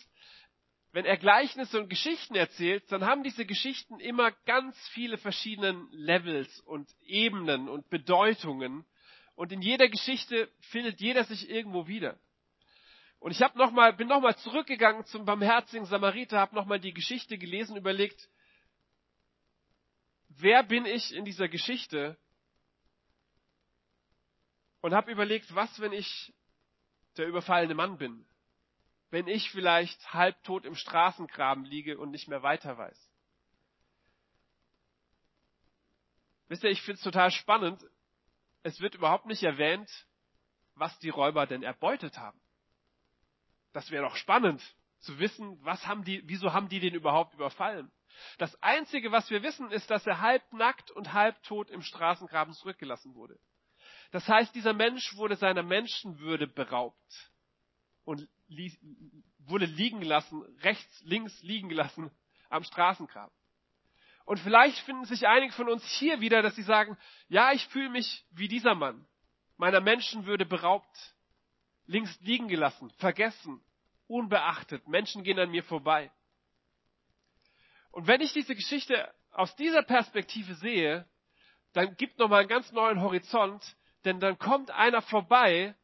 wenn 0.92 1.06
er 1.06 1.16
Gleichnisse 1.16 1.80
und 1.80 1.88
Geschichten 1.88 2.34
erzählt, 2.34 2.84
dann 2.92 3.06
haben 3.06 3.22
diese 3.22 3.46
Geschichten 3.46 4.00
immer 4.00 4.32
ganz 4.46 4.76
viele 4.88 5.16
verschiedene 5.16 5.86
Levels 5.92 6.60
und 6.60 6.90
Ebenen 7.06 7.70
und 7.70 7.88
Bedeutungen. 7.88 8.84
Und 9.34 9.50
in 9.52 9.62
jeder 9.62 9.88
Geschichte 9.88 10.50
findet 10.60 11.00
jeder 11.00 11.24
sich 11.24 11.48
irgendwo 11.48 11.86
wieder. 11.86 12.18
Und 13.18 13.30
ich 13.30 13.40
hab 13.42 13.56
noch 13.56 13.70
mal, 13.70 13.94
bin 13.94 14.08
nochmal 14.08 14.36
zurückgegangen 14.36 15.06
zum 15.06 15.24
barmherzigen 15.24 15.86
Samariter, 15.86 16.38
habe 16.38 16.54
nochmal 16.54 16.80
die 16.80 16.92
Geschichte 16.92 17.38
gelesen, 17.38 17.76
überlegt, 17.76 18.28
wer 20.28 20.62
bin 20.62 20.84
ich 20.84 21.14
in 21.14 21.24
dieser 21.24 21.48
Geschichte? 21.48 22.18
Und 24.82 24.94
habe 24.94 25.10
überlegt, 25.12 25.54
was, 25.54 25.80
wenn 25.80 25.92
ich 25.92 26.34
der 27.18 27.26
überfallene 27.26 27.74
Mann 27.74 27.98
bin? 27.98 28.24
wenn 29.10 29.26
ich 29.26 29.50
vielleicht 29.50 30.12
halbtot 30.12 30.64
im 30.64 30.74
Straßengraben 30.74 31.64
liege 31.64 31.98
und 31.98 32.10
nicht 32.10 32.28
mehr 32.28 32.42
weiter 32.42 32.76
weiß? 32.76 33.10
Wisst 36.48 36.64
ihr, 36.64 36.70
ich 36.70 36.82
finde 36.82 36.96
es 36.96 37.04
total 37.04 37.30
spannend. 37.30 37.84
Es 38.62 38.80
wird 38.80 38.94
überhaupt 38.94 39.26
nicht 39.26 39.42
erwähnt, 39.42 39.90
was 40.74 40.98
die 41.00 41.10
Räuber 41.10 41.46
denn 41.46 41.62
erbeutet 41.62 42.18
haben. 42.18 42.40
Das 43.72 43.90
wäre 43.90 44.04
doch 44.04 44.16
spannend 44.16 44.62
zu 45.00 45.18
wissen, 45.18 45.58
was 45.62 45.86
haben 45.86 46.04
die, 46.04 46.22
wieso 46.26 46.52
haben 46.52 46.68
die 46.68 46.80
den 46.80 46.94
überhaupt 46.94 47.34
überfallen? 47.34 47.90
Das 48.38 48.60
einzige, 48.62 49.12
was 49.12 49.30
wir 49.30 49.42
wissen, 49.42 49.70
ist, 49.70 49.90
dass 49.90 50.06
er 50.06 50.20
halbnackt 50.20 50.90
und 50.90 51.12
halbtot 51.12 51.70
im 51.70 51.82
Straßengraben 51.82 52.52
zurückgelassen 52.54 53.14
wurde. 53.14 53.38
Das 54.10 54.26
heißt, 54.26 54.54
dieser 54.54 54.72
Mensch 54.72 55.16
wurde 55.16 55.36
seiner 55.36 55.62
Menschenwürde 55.62 56.46
beraubt 56.46 57.32
und 58.04 58.26
wurde 59.38 59.66
liegen 59.66 60.00
gelassen, 60.00 60.42
rechts, 60.62 61.02
links 61.02 61.42
liegen 61.42 61.68
gelassen 61.68 62.10
am 62.48 62.64
Straßengraben. 62.64 63.34
Und 64.24 64.38
vielleicht 64.40 64.78
finden 64.80 65.04
sich 65.04 65.26
einige 65.26 65.52
von 65.54 65.68
uns 65.68 65.84
hier 65.84 66.20
wieder, 66.20 66.42
dass 66.42 66.54
sie 66.54 66.62
sagen, 66.62 66.98
ja, 67.28 67.52
ich 67.52 67.66
fühle 67.68 67.88
mich 67.90 68.26
wie 68.30 68.48
dieser 68.48 68.74
Mann, 68.74 69.06
meiner 69.56 69.80
Menschenwürde 69.80 70.44
beraubt, 70.44 71.14
links 71.86 72.18
liegen 72.20 72.48
gelassen, 72.48 72.90
vergessen, 72.98 73.62
unbeachtet, 74.06 74.86
Menschen 74.86 75.22
gehen 75.22 75.38
an 75.38 75.50
mir 75.50 75.64
vorbei. 75.64 76.10
Und 77.90 78.06
wenn 78.06 78.20
ich 78.20 78.32
diese 78.32 78.54
Geschichte 78.54 79.12
aus 79.30 79.54
dieser 79.56 79.82
Perspektive 79.82 80.54
sehe, 80.54 81.08
dann 81.72 81.96
gibt 81.96 82.18
nochmal 82.18 82.40
einen 82.40 82.48
ganz 82.48 82.70
neuen 82.72 83.00
Horizont, 83.00 83.76
denn 84.04 84.20
dann 84.20 84.38
kommt 84.38 84.70
einer 84.70 85.02
vorbei, 85.02 85.74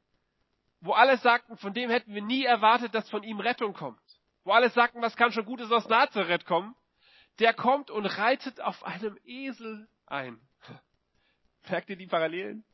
wo 0.81 0.92
alle 0.92 1.16
sagten, 1.18 1.57
von 1.57 1.72
dem 1.72 1.90
hätten 1.90 2.14
wir 2.14 2.22
nie 2.22 2.44
erwartet, 2.44 2.94
dass 2.94 3.09
von 3.11 3.22
ihm 3.22 3.40
Rettung 3.40 3.72
kommt. 3.72 4.00
Wo 4.44 4.53
alle 4.53 4.70
sagten, 4.70 5.00
was 5.00 5.16
kann 5.16 5.33
schon 5.33 5.46
Gutes 5.46 5.72
aus 5.72 5.88
Nazareth 5.88 6.44
kommen, 6.44 6.77
der 7.38 7.55
kommt 7.55 7.90
und 7.90 8.07
reitet 8.07 8.61
auf 8.61 8.85
einem 8.85 9.18
Esel 9.24 9.88
ein. 10.07 10.40
Merkt 11.68 11.88
ihr 11.88 11.96
die 11.96 12.07
Parallelen? 12.07 12.64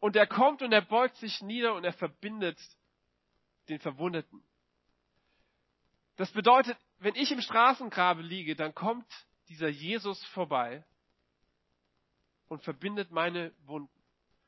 Und 0.00 0.16
er 0.16 0.26
kommt 0.26 0.62
und 0.62 0.72
er 0.72 0.82
beugt 0.82 1.16
sich 1.16 1.42
nieder 1.42 1.74
und 1.74 1.84
er 1.84 1.92
verbindet 1.92 2.58
den 3.68 3.78
Verwundeten. 3.80 4.42
Das 6.16 6.32
bedeutet, 6.32 6.76
wenn 6.98 7.14
ich 7.14 7.30
im 7.30 7.40
Straßengrabe 7.40 8.22
liege, 8.22 8.56
dann 8.56 8.74
kommt 8.74 9.06
dieser 9.48 9.68
Jesus 9.68 10.24
vorbei 10.26 10.84
und 12.48 12.62
verbindet 12.62 13.10
meine 13.10 13.52
Wunden. 13.64 13.90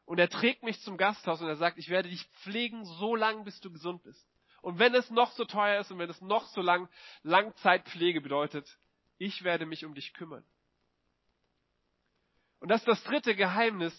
Und 0.04 0.18
er 0.18 0.28
trägt 0.28 0.62
mich 0.62 0.80
zum 0.82 0.96
Gasthaus 0.96 1.40
und 1.40 1.48
er 1.48 1.56
sagt, 1.56 1.78
ich 1.78 1.88
werde 1.88 2.08
dich 2.08 2.24
pflegen 2.42 2.84
so 2.84 3.14
lang, 3.14 3.44
bis 3.44 3.60
du 3.60 3.70
gesund 3.70 4.02
bist. 4.02 4.26
Und 4.62 4.78
wenn 4.78 4.94
es 4.94 5.10
noch 5.10 5.30
so 5.32 5.44
teuer 5.44 5.80
ist 5.80 5.90
und 5.90 5.98
wenn 5.98 6.10
es 6.10 6.20
noch 6.20 6.46
so 6.48 6.60
lang 6.60 6.88
Langzeitpflege 7.22 8.20
bedeutet, 8.20 8.78
ich 9.18 9.44
werde 9.44 9.66
mich 9.66 9.84
um 9.84 9.94
dich 9.94 10.12
kümmern. 10.14 10.44
Und 12.58 12.68
das 12.68 12.80
ist 12.80 12.88
das 12.88 13.04
dritte 13.04 13.34
Geheimnis. 13.34 13.94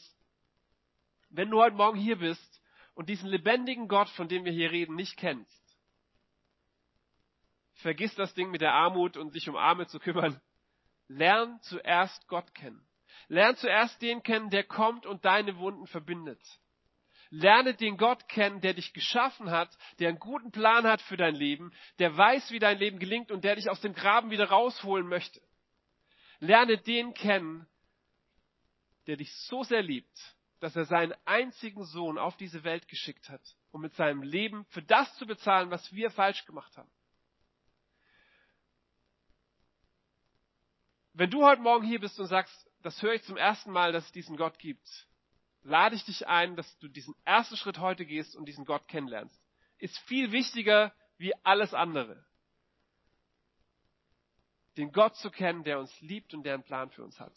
Wenn 1.30 1.50
du 1.50 1.62
heute 1.62 1.76
Morgen 1.76 1.98
hier 1.98 2.18
bist 2.18 2.62
und 2.94 3.10
diesen 3.10 3.30
lebendigen 3.30 3.88
Gott, 3.88 4.10
von 4.10 4.28
dem 4.28 4.46
wir 4.46 4.52
hier 4.52 4.72
reden, 4.72 4.96
nicht 4.96 5.18
kennst, 5.18 5.78
vergiss 7.76 8.14
das 8.16 8.34
Ding 8.34 8.52
mit 8.52 8.62
der 8.62 8.74
Armut 8.74 9.18
und 9.18 9.32
sich 9.32 9.50
um 9.50 9.56
Arme 9.56 9.88
zu 9.88 10.00
kümmern. 10.00 10.40
Lern 11.08 11.60
zuerst 11.62 12.28
Gott 12.28 12.54
kennen. 12.54 12.86
Lern 13.32 13.56
zuerst 13.56 14.02
den 14.02 14.24
kennen, 14.24 14.50
der 14.50 14.66
kommt 14.66 15.06
und 15.06 15.24
deine 15.24 15.58
Wunden 15.58 15.88
verbindet. 15.88 16.42
Lerne 17.30 17.74
den 17.74 17.96
Gott 17.96 18.28
kennen, 18.28 18.60
der 18.60 18.74
dich 18.74 18.92
geschaffen 18.92 19.52
hat, 19.52 19.74
der 20.00 20.10
einen 20.10 20.20
guten 20.20 20.52
Plan 20.52 20.84
hat 20.84 21.02
für 21.02 21.16
dein 21.16 21.36
Leben, 21.36 21.72
der 22.00 22.18
weiß, 22.18 22.52
wie 22.52 22.60
dein 22.60 22.78
Leben 22.78 23.00
gelingt 23.00 23.32
und 23.32 23.46
der 23.46 23.56
dich 23.56 23.70
aus 23.70 23.80
dem 23.80 23.94
Graben 23.94 24.32
wieder 24.32 24.50
rausholen 24.50 25.08
möchte. 25.08 25.42
Lerne 26.40 26.78
den 26.78 27.14
kennen, 27.14 27.66
der 29.08 29.16
dich 29.16 29.34
so 29.46 29.64
sehr 29.64 29.82
liebt, 29.82 30.36
dass 30.60 30.76
er 30.76 30.84
seinen 30.84 31.14
einzigen 31.24 31.86
Sohn 31.86 32.18
auf 32.18 32.36
diese 32.36 32.66
Welt 32.66 32.90
geschickt 32.90 33.30
hat, 33.30 33.56
um 33.72 33.80
mit 33.80 33.94
seinem 33.96 34.24
Leben 34.24 34.66
für 34.72 34.82
das 34.82 35.16
zu 35.16 35.26
bezahlen, 35.26 35.72
was 35.72 35.94
wir 35.94 36.12
falsch 36.12 36.44
gemacht 36.44 36.76
haben. 36.76 36.92
Wenn 41.14 41.30
du 41.30 41.46
heute 41.46 41.62
Morgen 41.62 41.86
hier 41.86 42.02
bist 42.02 42.20
und 42.20 42.26
sagst, 42.26 42.71
das 42.82 43.02
höre 43.02 43.14
ich 43.14 43.24
zum 43.24 43.38
ersten 43.38 43.72
Mal, 43.72 43.92
dass 43.92 44.06
es 44.06 44.12
diesen 44.12 44.38
Gott 44.38 44.58
gibt, 44.60 45.08
lade 45.64 45.96
ich 45.96 46.04
dich 46.06 46.28
ein, 46.28 46.56
dass 46.56 46.78
du 46.80 46.88
diesen 46.88 47.16
ersten 47.26 47.58
Schritt 47.58 47.80
heute 47.80 48.06
gehst 48.06 48.36
und 48.36 48.46
diesen 48.46 48.66
Gott 48.66 48.88
kennenlernst. 48.88 49.40
Ist 49.78 49.98
viel 50.00 50.32
wichtiger 50.32 50.94
wie 51.18 51.34
alles 51.44 51.74
andere. 51.74 52.26
Den 54.78 54.92
Gott 54.92 55.16
zu 55.18 55.30
kennen, 55.30 55.64
der 55.64 55.80
uns 55.80 56.02
liebt 56.02 56.34
und 56.34 56.44
der 56.44 56.56
einen 56.56 56.64
Plan 56.64 56.90
für 56.90 57.04
uns 57.04 57.20
hat. 57.20 57.34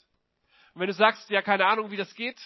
Und 0.72 0.80
wenn 0.80 0.86
du 0.86 0.94
sagst, 0.94 1.28
ja, 1.30 1.42
keine 1.42 1.66
Ahnung, 1.66 1.90
wie 1.90 1.96
das 1.96 2.14
geht, 2.14 2.40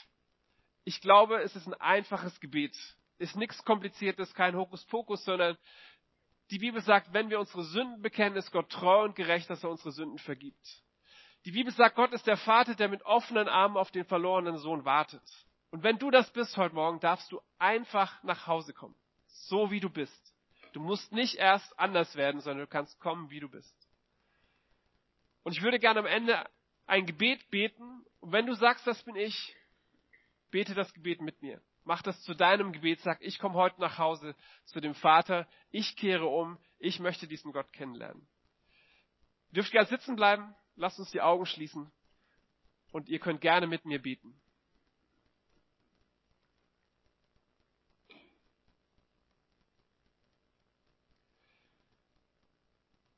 ich 0.85 1.01
glaube, 1.01 1.43
es 1.43 1.55
ist 1.55 1.67
ein 1.67 1.75
einfaches 1.75 2.41
Gebet. 2.41 2.77
Ist 3.19 3.37
nichts 3.37 3.65
Kompliziertes, 3.65 4.35
kein 4.35 4.57
Hokuspokus, 4.57 5.25
sondern 5.25 5.59
die 6.51 6.59
Bibel 6.59 6.81
sagt, 6.81 7.13
wenn 7.13 7.29
wir 7.29 7.39
unsere 7.39 7.65
Sünden 7.65 8.01
bekennen, 8.01 8.37
ist 8.37 8.51
Gott 8.53 8.71
treu 8.71 9.05
und 9.05 9.15
gerecht, 9.15 9.51
dass 9.51 9.63
er 9.63 9.71
unsere 9.71 9.93
Sünden 9.93 10.19
vergibt. 10.19 10.83
Die 11.45 11.53
Bibel 11.53 11.73
sagt, 11.73 11.97
Gott 11.97 12.13
ist 12.13 12.27
der 12.27 12.37
Vater, 12.37 12.75
der 12.75 12.89
mit 12.89 13.03
offenen 13.05 13.49
Armen 13.49 13.77
auf 13.77 13.91
den 13.91 14.05
verlorenen 14.05 14.59
Sohn 14.59 14.85
wartet. 14.85 15.23
Und 15.71 15.83
wenn 15.83 15.99
du 15.99 16.11
das 16.11 16.31
bist 16.33 16.57
heute 16.57 16.75
Morgen, 16.75 17.01
darfst 17.01 17.31
du 17.31 17.41
einfach 17.59 18.23
nach 18.23 18.47
Hause 18.47 18.73
kommen. 18.73 18.97
So 19.27 19.71
wie 19.71 19.81
du 19.81 19.91
bist. 19.91 20.35
Du 20.73 20.81
musst 20.81 21.13
nicht 21.13 21.37
erst 21.37 21.79
anders 21.79 22.17
werden, 22.17 22.41
sondern 22.41 22.67
du 22.67 22.71
kannst 22.71 22.99
kommen, 23.01 23.31
wie 23.31 23.41
du 23.41 23.49
bist. 23.49 23.75
Und 25.43 25.53
ich 25.53 25.63
würde 25.63 25.79
gerne 25.79 26.01
am 26.01 26.07
Ende 26.07 26.45
ein 26.87 27.07
Gebet 27.07 27.49
beten. 27.51 28.05
Und 28.21 28.33
wenn 28.33 28.47
du 28.47 28.55
sagst, 28.55 28.87
das 28.87 29.03
bin 29.05 29.17
ich, 29.17 29.57
bete 30.51 30.75
das 30.75 30.93
Gebet 30.93 31.21
mit 31.21 31.41
mir. 31.43 31.61
Mach 31.85 32.03
das 32.03 32.21
zu 32.23 32.35
deinem 32.35 32.73
Gebet. 32.73 33.01
Sag, 33.01 33.23
ich 33.23 33.39
komme 33.39 33.55
heute 33.55 33.81
nach 33.81 33.97
Hause 33.97 34.35
zu 34.67 34.81
dem 34.81 34.95
Vater. 34.95 35.49
Ich 35.71 35.97
kehre 35.97 36.27
um. 36.27 36.59
Ich 36.79 37.01
möchte 37.01 37.27
diesen 37.27 37.53
Gott 37.53 37.73
kennenlernen. 37.73 38.27
Ihr 39.49 39.55
dürft 39.55 39.73
gerne 39.73 39.89
sitzen 39.89 40.17
bleiben. 40.17 40.55
Lasst 40.79 41.01
uns 41.01 41.11
die 41.11 41.21
Augen 41.21 41.45
schließen. 41.45 41.91
Und 42.93 43.09
ihr 43.09 43.19
könnt 43.19 43.41
gerne 43.41 43.67
mit 43.67 43.85
mir 43.85 44.01
beten. 44.01 44.41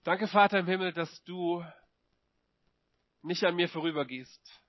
Danke, 0.03 0.27
Vater 0.27 0.59
im 0.59 0.67
Himmel, 0.67 0.95
dass 0.95 1.23
du 1.25 1.63
nicht 3.21 3.45
an 3.45 3.55
mir 3.55 3.69
vorübergehst. 3.69 4.63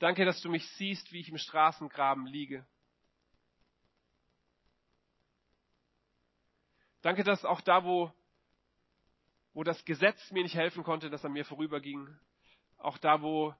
Danke, 0.00 0.24
dass 0.24 0.42
du 0.42 0.50
mich 0.50 0.68
siehst, 0.70 1.12
wie 1.12 1.20
ich 1.20 1.28
im 1.28 1.38
Straßengraben 1.38 2.26
liege. 2.26 2.66
Danke, 7.02 7.22
dass 7.22 7.44
auch 7.44 7.60
da, 7.60 7.84
wo, 7.84 8.12
wo 9.52 9.64
das 9.64 9.84
Gesetz 9.84 10.30
mir 10.30 10.42
nicht 10.42 10.54
helfen 10.54 10.84
konnte, 10.84 11.10
dass 11.10 11.24
an 11.24 11.32
mir 11.32 11.44
vorüberging, 11.44 12.08
auch 12.78 12.98
da, 12.98 13.20
wo 13.22 13.54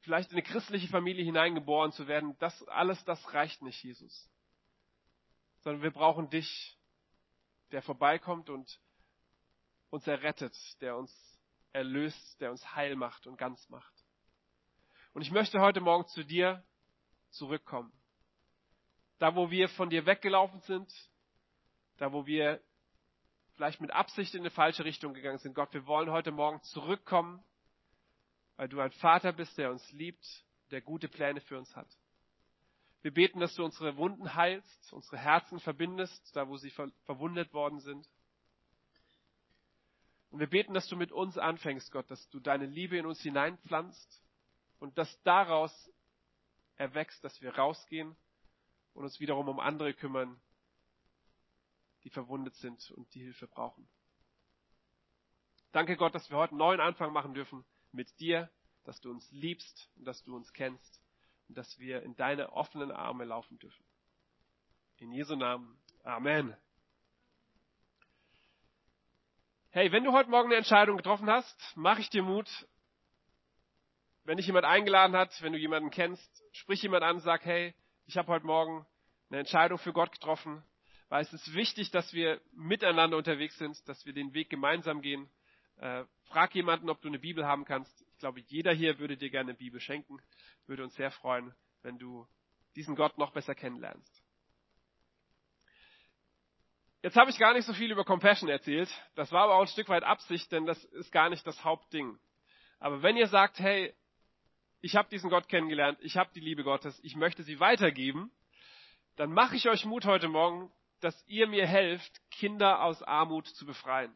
vielleicht 0.00 0.30
in 0.30 0.38
eine 0.38 0.46
christliche 0.46 0.88
Familie 0.88 1.24
hineingeboren 1.24 1.92
zu 1.92 2.08
werden, 2.08 2.36
das 2.38 2.66
alles, 2.68 3.04
das 3.04 3.32
reicht 3.32 3.62
nicht, 3.62 3.82
Jesus. 3.82 4.28
Sondern 5.60 5.82
wir 5.82 5.92
brauchen 5.92 6.28
dich, 6.30 6.76
der 7.70 7.82
vorbeikommt 7.82 8.50
und 8.50 8.80
uns 9.90 10.06
errettet, 10.06 10.56
der 10.80 10.96
uns 10.96 11.12
erlöst, 11.72 12.40
der 12.40 12.50
uns 12.50 12.74
heil 12.74 12.96
macht 12.96 13.26
und 13.26 13.36
ganz 13.36 13.68
macht. 13.68 13.92
Und 15.12 15.22
ich 15.22 15.30
möchte 15.30 15.60
heute 15.60 15.80
Morgen 15.80 16.06
zu 16.08 16.24
dir 16.24 16.64
zurückkommen. 17.30 17.92
Da, 19.18 19.36
wo 19.36 19.50
wir 19.50 19.68
von 19.68 19.90
dir 19.90 20.04
weggelaufen 20.06 20.60
sind, 20.62 20.92
da, 21.98 22.12
wo 22.12 22.26
wir 22.26 22.60
vielleicht 23.62 23.80
mit 23.80 23.92
Absicht 23.92 24.34
in 24.34 24.40
eine 24.40 24.50
falsche 24.50 24.84
Richtung 24.84 25.14
gegangen 25.14 25.38
sind. 25.38 25.54
Gott, 25.54 25.72
wir 25.72 25.86
wollen 25.86 26.10
heute 26.10 26.32
Morgen 26.32 26.60
zurückkommen, 26.62 27.44
weil 28.56 28.68
du 28.68 28.80
ein 28.80 28.90
Vater 28.90 29.32
bist, 29.32 29.56
der 29.56 29.70
uns 29.70 29.88
liebt, 29.92 30.26
der 30.72 30.80
gute 30.80 31.06
Pläne 31.06 31.40
für 31.40 31.56
uns 31.56 31.76
hat. 31.76 31.86
Wir 33.02 33.14
beten, 33.14 33.38
dass 33.38 33.54
du 33.54 33.64
unsere 33.64 33.96
Wunden 33.96 34.34
heilst, 34.34 34.92
unsere 34.92 35.16
Herzen 35.16 35.60
verbindest, 35.60 36.34
da 36.34 36.48
wo 36.48 36.56
sie 36.56 36.70
ver 36.70 36.90
verwundet 37.04 37.54
worden 37.54 37.78
sind. 37.78 38.04
Und 40.30 40.40
wir 40.40 40.48
beten, 40.48 40.74
dass 40.74 40.88
du 40.88 40.96
mit 40.96 41.12
uns 41.12 41.38
anfängst, 41.38 41.92
Gott, 41.92 42.10
dass 42.10 42.28
du 42.30 42.40
deine 42.40 42.66
Liebe 42.66 42.98
in 42.98 43.06
uns 43.06 43.20
hineinpflanzt 43.20 44.24
und 44.80 44.98
dass 44.98 45.22
daraus 45.22 45.88
erwächst, 46.74 47.22
dass 47.22 47.40
wir 47.40 47.54
rausgehen 47.54 48.16
und 48.92 49.04
uns 49.04 49.20
wiederum 49.20 49.48
um 49.48 49.60
andere 49.60 49.94
kümmern, 49.94 50.40
die 52.04 52.10
verwundet 52.10 52.54
sind 52.56 52.90
und 52.92 53.12
die 53.14 53.22
Hilfe 53.22 53.46
brauchen. 53.46 53.88
Danke 55.72 55.96
Gott, 55.96 56.14
dass 56.14 56.30
wir 56.30 56.36
heute 56.36 56.52
einen 56.52 56.58
neuen 56.58 56.80
Anfang 56.80 57.12
machen 57.12 57.34
dürfen 57.34 57.64
mit 57.92 58.20
dir, 58.20 58.50
dass 58.84 59.00
du 59.00 59.10
uns 59.10 59.30
liebst 59.30 59.90
und 59.96 60.04
dass 60.04 60.22
du 60.22 60.36
uns 60.36 60.52
kennst 60.52 61.00
und 61.48 61.56
dass 61.56 61.78
wir 61.78 62.02
in 62.02 62.14
deine 62.16 62.52
offenen 62.52 62.90
Arme 62.90 63.24
laufen 63.24 63.58
dürfen. 63.58 63.84
In 64.98 65.12
Jesu 65.12 65.34
Namen. 65.34 65.78
Amen. 66.04 66.56
Hey, 69.70 69.90
wenn 69.90 70.04
du 70.04 70.12
heute 70.12 70.28
Morgen 70.28 70.48
eine 70.48 70.56
Entscheidung 70.56 70.98
getroffen 70.98 71.30
hast, 71.30 71.76
mache 71.76 72.02
ich 72.02 72.10
dir 72.10 72.22
Mut. 72.22 72.48
Wenn 74.24 74.36
dich 74.36 74.46
jemand 74.46 74.66
eingeladen 74.66 75.16
hat, 75.16 75.40
wenn 75.42 75.52
du 75.52 75.58
jemanden 75.58 75.90
kennst, 75.90 76.44
sprich 76.52 76.82
jemand 76.82 77.02
an, 77.02 77.20
sag, 77.20 77.44
hey, 77.44 77.74
ich 78.04 78.18
habe 78.18 78.28
heute 78.28 78.46
Morgen 78.46 78.86
eine 79.30 79.40
Entscheidung 79.40 79.78
für 79.78 79.94
Gott 79.94 80.12
getroffen, 80.12 80.62
weil 81.12 81.20
es 81.24 81.32
ist 81.34 81.52
wichtig, 81.52 81.90
dass 81.90 82.14
wir 82.14 82.40
miteinander 82.52 83.18
unterwegs 83.18 83.58
sind, 83.58 83.86
dass 83.86 84.06
wir 84.06 84.14
den 84.14 84.32
Weg 84.32 84.48
gemeinsam 84.48 85.02
gehen. 85.02 85.28
Äh, 85.76 86.04
frag 86.24 86.54
jemanden, 86.54 86.88
ob 86.88 87.02
du 87.02 87.08
eine 87.08 87.18
Bibel 87.18 87.44
haben 87.44 87.66
kannst. 87.66 87.92
Ich 88.12 88.18
glaube, 88.18 88.40
jeder 88.40 88.72
hier 88.72 88.98
würde 88.98 89.18
dir 89.18 89.28
gerne 89.28 89.50
eine 89.50 89.58
Bibel 89.58 89.78
schenken 89.78 90.22
würde 90.66 90.82
uns 90.82 90.94
sehr 90.94 91.10
freuen, 91.10 91.54
wenn 91.82 91.98
du 91.98 92.26
diesen 92.76 92.96
Gott 92.96 93.18
noch 93.18 93.30
besser 93.30 93.54
kennenlernst. 93.54 94.22
Jetzt 97.02 97.16
habe 97.16 97.30
ich 97.30 97.36
gar 97.36 97.52
nicht 97.52 97.66
so 97.66 97.74
viel 97.74 97.92
über 97.92 98.06
Compassion 98.06 98.48
erzählt. 98.48 98.88
Das 99.14 99.32
war 99.32 99.42
aber 99.42 99.56
auch 99.56 99.62
ein 99.62 99.66
Stück 99.66 99.90
weit 99.90 100.04
Absicht, 100.04 100.50
denn 100.50 100.64
das 100.64 100.82
ist 100.82 101.12
gar 101.12 101.28
nicht 101.28 101.46
das 101.46 101.62
Hauptding. 101.62 102.18
Aber 102.78 103.02
wenn 103.02 103.18
ihr 103.18 103.26
sagt, 103.26 103.58
hey, 103.58 103.92
ich 104.80 104.96
habe 104.96 105.10
diesen 105.10 105.28
Gott 105.28 105.46
kennengelernt, 105.50 105.98
ich 106.00 106.16
habe 106.16 106.30
die 106.34 106.40
Liebe 106.40 106.64
Gottes, 106.64 106.98
ich 107.02 107.16
möchte 107.16 107.42
sie 107.42 107.60
weitergeben, 107.60 108.32
dann 109.16 109.30
mache 109.30 109.56
ich 109.56 109.68
euch 109.68 109.84
Mut 109.84 110.06
heute 110.06 110.28
Morgen, 110.28 110.72
dass 111.02 111.26
ihr 111.26 111.46
mir 111.46 111.66
helft, 111.66 112.20
Kinder 112.30 112.82
aus 112.82 113.02
Armut 113.02 113.46
zu 113.48 113.66
befreien. 113.66 114.14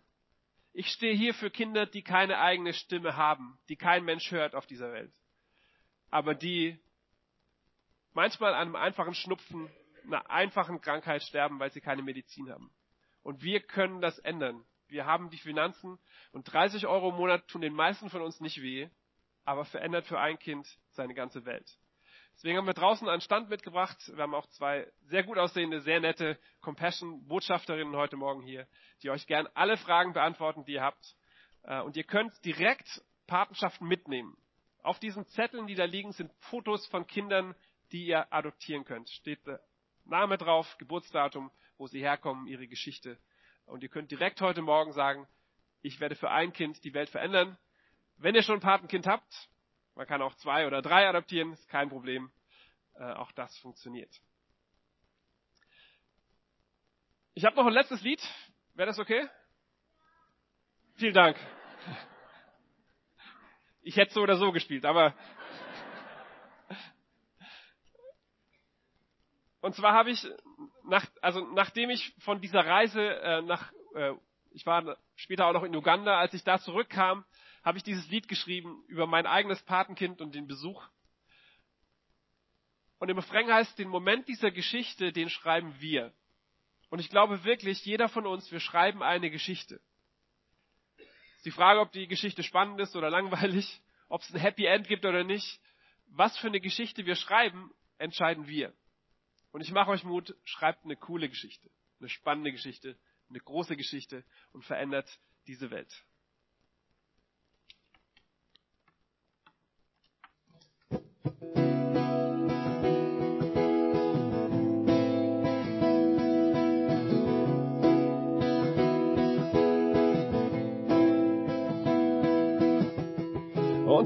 Ich 0.72 0.88
stehe 0.88 1.14
hier 1.14 1.34
für 1.34 1.50
Kinder, 1.50 1.86
die 1.86 2.02
keine 2.02 2.38
eigene 2.38 2.72
Stimme 2.74 3.16
haben, 3.16 3.58
die 3.68 3.76
kein 3.76 4.04
Mensch 4.04 4.30
hört 4.30 4.54
auf 4.54 4.66
dieser 4.66 4.92
Welt 4.92 5.12
aber 6.10 6.34
die 6.34 6.78
manchmal 8.12 8.54
an 8.54 8.68
einem 8.68 8.76
einfachen 8.76 9.14
Schnupfen, 9.14 9.70
einer 10.04 10.30
einfachen 10.30 10.80
Krankheit 10.80 11.22
sterben, 11.22 11.58
weil 11.58 11.72
sie 11.72 11.80
keine 11.80 12.02
Medizin 12.02 12.50
haben. 12.50 12.70
Und 13.22 13.42
wir 13.42 13.60
können 13.60 14.00
das 14.00 14.18
ändern. 14.20 14.64
Wir 14.88 15.04
haben 15.04 15.30
die 15.30 15.38
Finanzen 15.38 15.98
und 16.30 16.44
30 16.44 16.86
Euro 16.86 17.10
im 17.10 17.16
Monat 17.16 17.48
tun 17.48 17.60
den 17.60 17.74
meisten 17.74 18.08
von 18.08 18.22
uns 18.22 18.40
nicht 18.40 18.62
weh, 18.62 18.88
aber 19.44 19.64
verändert 19.64 20.06
für 20.06 20.18
ein 20.18 20.38
Kind 20.38 20.66
seine 20.90 21.14
ganze 21.14 21.44
Welt. 21.44 21.68
Deswegen 22.36 22.58
haben 22.58 22.66
wir 22.66 22.74
draußen 22.74 23.08
einen 23.08 23.22
Stand 23.22 23.48
mitgebracht. 23.48 23.96
Wir 24.14 24.22
haben 24.22 24.34
auch 24.34 24.46
zwei 24.48 24.86
sehr 25.04 25.22
gut 25.22 25.38
aussehende, 25.38 25.80
sehr 25.80 26.00
nette 26.00 26.38
Compassion-Botschafterinnen 26.60 27.96
heute 27.96 28.16
Morgen 28.16 28.42
hier, 28.42 28.68
die 29.02 29.08
euch 29.08 29.26
gern 29.26 29.48
alle 29.54 29.78
Fragen 29.78 30.12
beantworten, 30.12 30.62
die 30.66 30.74
ihr 30.74 30.82
habt. 30.82 31.16
Äh, 31.62 31.80
und 31.80 31.96
ihr 31.96 32.04
könnt 32.04 32.32
direkt 32.44 33.02
Patenschaften 33.26 33.88
mitnehmen. 33.88 34.36
Auf 34.82 34.98
diesen 34.98 35.24
Zetteln, 35.28 35.66
die 35.66 35.74
da 35.76 35.86
liegen, 35.86 36.12
sind 36.12 36.30
Fotos 36.40 36.86
von 36.88 37.06
Kindern, 37.06 37.54
die 37.90 38.04
ihr 38.04 38.30
adoptieren 38.30 38.84
könnt. 38.84 39.08
Steht 39.08 39.46
der 39.46 39.62
Name 40.04 40.36
drauf, 40.36 40.76
Geburtsdatum, 40.76 41.50
wo 41.78 41.86
sie 41.86 42.00
herkommen, 42.00 42.46
ihre 42.48 42.68
Geschichte. 42.68 43.18
Und 43.64 43.82
ihr 43.82 43.88
könnt 43.88 44.10
direkt 44.10 44.42
heute 44.42 44.60
Morgen 44.60 44.92
sagen, 44.92 45.26
ich 45.80 46.00
werde 46.00 46.14
für 46.14 46.30
ein 46.30 46.52
Kind 46.52 46.84
die 46.84 46.92
Welt 46.92 47.08
verändern. 47.08 47.56
Wenn 48.18 48.34
ihr 48.34 48.42
schon 48.42 48.58
ein 48.58 48.60
Patenkind 48.60 49.06
habt, 49.06 49.48
man 49.96 50.06
kann 50.06 50.22
auch 50.22 50.34
zwei 50.36 50.66
oder 50.66 50.82
drei 50.82 51.08
adoptieren, 51.08 51.52
ist 51.54 51.68
kein 51.68 51.88
Problem. 51.88 52.30
Äh, 52.94 53.12
auch 53.14 53.32
das 53.32 53.56
funktioniert. 53.58 54.10
Ich 57.34 57.44
habe 57.44 57.56
noch 57.56 57.66
ein 57.66 57.72
letztes 57.72 58.02
Lied. 58.02 58.22
Wäre 58.74 58.86
das 58.86 58.98
okay? 58.98 59.26
Vielen 60.96 61.14
Dank. 61.14 61.36
Ich 63.82 63.96
hätte 63.96 64.12
so 64.12 64.20
oder 64.20 64.36
so 64.36 64.52
gespielt, 64.52 64.84
aber. 64.84 65.14
Und 69.60 69.74
zwar 69.74 69.94
habe 69.94 70.10
ich, 70.10 70.26
nach, 70.84 71.06
also 71.22 71.40
nachdem 71.54 71.90
ich 71.90 72.14
von 72.20 72.40
dieser 72.40 72.64
Reise 72.66 73.02
äh, 73.02 73.42
nach, 73.42 73.72
äh, 73.94 74.12
ich 74.50 74.64
war 74.66 74.96
später 75.14 75.46
auch 75.46 75.52
noch 75.52 75.64
in 75.64 75.74
Uganda, 75.74 76.18
als 76.18 76.34
ich 76.34 76.44
da 76.44 76.58
zurückkam, 76.58 77.24
habe 77.66 77.78
ich 77.78 77.84
dieses 77.84 78.08
Lied 78.10 78.28
geschrieben 78.28 78.84
über 78.86 79.08
mein 79.08 79.26
eigenes 79.26 79.60
Patenkind 79.64 80.20
und 80.20 80.36
den 80.36 80.46
Besuch. 80.46 80.88
Und 83.00 83.08
im 83.08 83.18
Refrain 83.18 83.52
heißt, 83.52 83.76
den 83.76 83.88
Moment 83.88 84.28
dieser 84.28 84.52
Geschichte, 84.52 85.12
den 85.12 85.28
schreiben 85.28 85.74
wir. 85.80 86.14
Und 86.90 87.00
ich 87.00 87.10
glaube 87.10 87.42
wirklich, 87.42 87.84
jeder 87.84 88.08
von 88.08 88.24
uns, 88.24 88.52
wir 88.52 88.60
schreiben 88.60 89.02
eine 89.02 89.32
Geschichte. 89.32 89.80
Ist 91.38 91.44
die 91.44 91.50
Frage, 91.50 91.80
ob 91.80 91.90
die 91.90 92.06
Geschichte 92.06 92.44
spannend 92.44 92.80
ist 92.80 92.94
oder 92.94 93.10
langweilig, 93.10 93.82
ob 94.08 94.22
es 94.22 94.32
ein 94.32 94.38
Happy 94.38 94.66
End 94.66 94.86
gibt 94.86 95.04
oder 95.04 95.24
nicht. 95.24 95.60
Was 96.06 96.38
für 96.38 96.46
eine 96.46 96.60
Geschichte 96.60 97.04
wir 97.04 97.16
schreiben, 97.16 97.72
entscheiden 97.98 98.46
wir. 98.46 98.72
Und 99.50 99.60
ich 99.60 99.72
mache 99.72 99.90
euch 99.90 100.04
Mut, 100.04 100.36
schreibt 100.44 100.84
eine 100.84 100.94
coole 100.94 101.28
Geschichte, 101.28 101.68
eine 101.98 102.10
spannende 102.10 102.52
Geschichte, 102.52 102.96
eine 103.28 103.40
große 103.40 103.76
Geschichte 103.76 104.24
und 104.52 104.64
verändert 104.64 105.18
diese 105.48 105.72
Welt. 105.72 105.92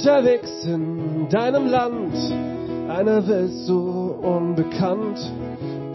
Unterwegs 0.01 0.65
in 0.65 1.29
deinem 1.29 1.67
Land, 1.67 2.15
einer 2.89 3.29
Welt 3.29 3.53
so 3.67 4.17
unbekannt. 4.23 5.19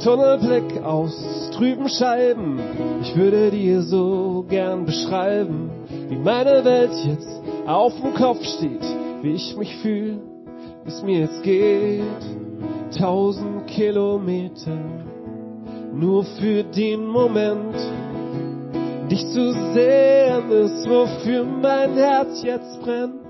Tunnelblick 0.04 0.84
aus 0.84 1.50
trüben 1.56 1.90
Scheiben, 1.90 2.60
ich 3.02 3.16
würde 3.16 3.50
dir 3.50 3.82
so 3.82 4.46
gern 4.48 4.86
beschreiben, 4.86 5.72
wie 6.08 6.18
meine 6.18 6.64
Welt 6.64 6.92
jetzt 7.04 7.42
auf 7.66 8.00
dem 8.00 8.14
Kopf 8.14 8.44
steht, 8.44 8.84
wie 9.24 9.32
ich 9.32 9.58
mich 9.58 9.76
fühle, 9.78 10.20
wie 10.84 10.90
es 10.90 11.02
mir 11.02 11.20
jetzt 11.22 11.42
geht. 11.42 12.04
Tausend 13.00 13.66
Kilometer, 13.66 14.78
nur 15.96 16.26
für 16.40 16.62
den 16.62 17.08
Moment, 17.08 17.76
dich 19.10 19.28
zu 19.32 19.52
sehen 19.74 20.52
ist, 20.52 20.88
wofür 20.88 21.44
mein 21.44 21.96
Herz 21.96 22.44
jetzt 22.44 22.80
brennt. 22.82 23.25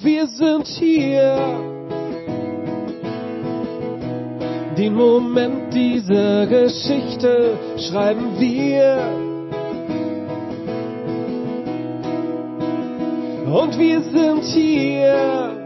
Wir 0.00 0.28
sind 0.28 0.68
hier. 0.68 1.36
Den 4.76 4.94
Moment 4.94 5.74
dieser 5.74 6.46
Geschichte 6.46 7.58
schreiben 7.76 8.38
wir. 8.38 9.00
Und 13.52 13.76
wir 13.76 14.00
sind 14.02 14.44
hier. 14.44 15.56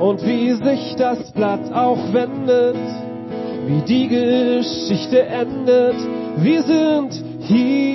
Und 0.00 0.26
wie 0.26 0.52
sich 0.54 0.96
das 0.96 1.30
Blatt 1.30 1.72
auch 1.72 2.12
wendet, 2.12 3.07
wie 3.66 3.82
die 3.82 4.08
Geschichte 4.08 5.22
endet. 5.26 5.96
Wir 6.36 6.62
sind 6.62 7.22
hier. 7.40 7.88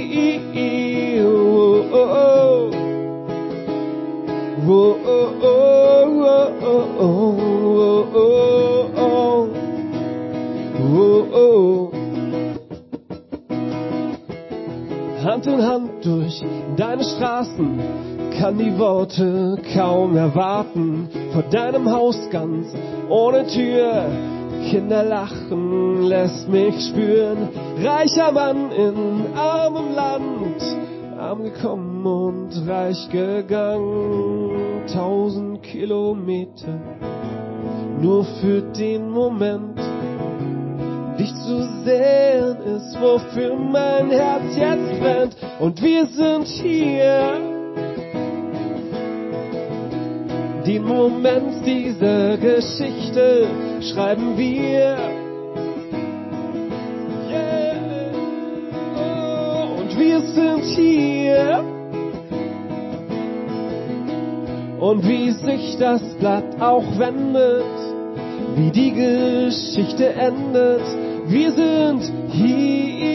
Hand 15.23 15.47
in 15.47 15.65
Hand 15.65 16.05
durch 16.05 16.43
deine 16.77 17.03
Straßen 17.03 17.79
kann 18.37 18.57
die 18.57 18.77
Worte 18.77 19.57
kaum 19.73 20.15
erwarten. 20.15 21.09
Vor 21.33 21.43
deinem 21.43 21.91
Haus 21.91 22.17
ganz 22.29 22.67
ohne 23.09 23.47
Tür 23.47 24.05
Kinder 24.69 25.03
lachen, 25.03 26.03
lässt 26.03 26.47
mich 26.47 26.75
spüren. 26.87 27.49
Reicher 27.83 28.31
Mann 28.31 28.71
in 28.71 29.35
armem 29.35 29.93
Land, 29.95 30.61
arm 31.17 31.43
gekommen 31.43 32.05
und 32.05 32.67
reich 32.67 33.09
gegangen. 33.09 34.83
Tausend 34.93 35.63
Kilometer, 35.63 36.79
nur 38.01 38.25
für 38.41 38.61
den 38.61 39.09
Moment. 39.09 39.79
Dich 41.19 41.33
zu 41.35 41.61
sehen 41.85 42.57
ist, 42.75 42.99
wofür 42.99 43.55
mein 43.55 44.09
Herz 44.09 44.55
jetzt 44.55 44.99
brennt. 44.99 45.35
Und 45.59 45.81
wir 45.81 46.07
sind 46.07 46.47
hier. 46.47 47.52
Den 50.65 50.85
Moment 50.85 51.65
dieser 51.65 52.37
Geschichte 52.37 53.47
schreiben 53.81 54.37
wir. 54.37 54.97
Yeah. 57.29 58.11
Oh, 58.95 59.81
und 59.81 59.99
wir 59.99 60.21
sind 60.21 60.63
hier. 60.63 61.63
Und 64.79 65.05
wie 65.05 65.31
sich 65.31 65.75
das 65.77 66.01
Blatt 66.19 66.61
auch 66.61 66.97
wendet, 66.97 67.65
wie 68.55 68.71
die 68.71 68.91
Geschichte 68.93 70.13
endet, 70.13 70.83
wir 71.27 71.51
sind 71.51 72.09
hier. 72.31 73.12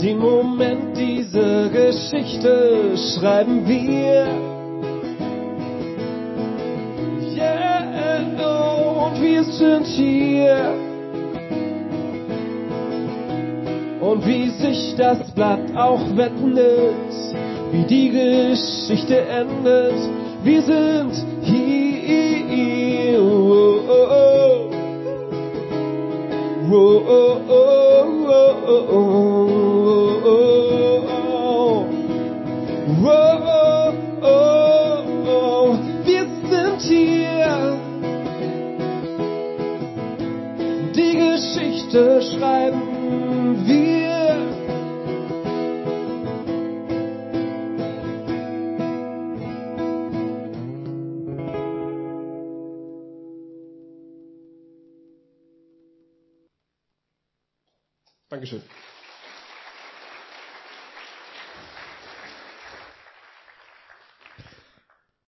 Den 0.00 0.18
Moment 0.18 0.96
dieser 0.96 1.68
Geschichte 1.68 2.96
schreiben 2.96 3.66
wir. 3.66 4.26
Yeah, 7.36 8.26
oh, 8.38 9.06
und 9.06 9.22
wir 9.22 9.44
sind 9.44 9.86
hier. 9.86 10.74
Und 14.00 14.26
wie 14.26 14.50
sich 14.50 14.96
das 14.96 15.30
Blatt 15.30 15.74
auch 15.76 16.04
wendet, 16.16 17.14
wie 17.72 17.84
die 17.84 18.10
Geschichte 18.10 19.20
endet, 19.20 19.94
wir 20.42 20.62
sind 20.62 21.12
hier. 21.42 21.84
Oh, 26.76 27.00
oh, 28.90 29.23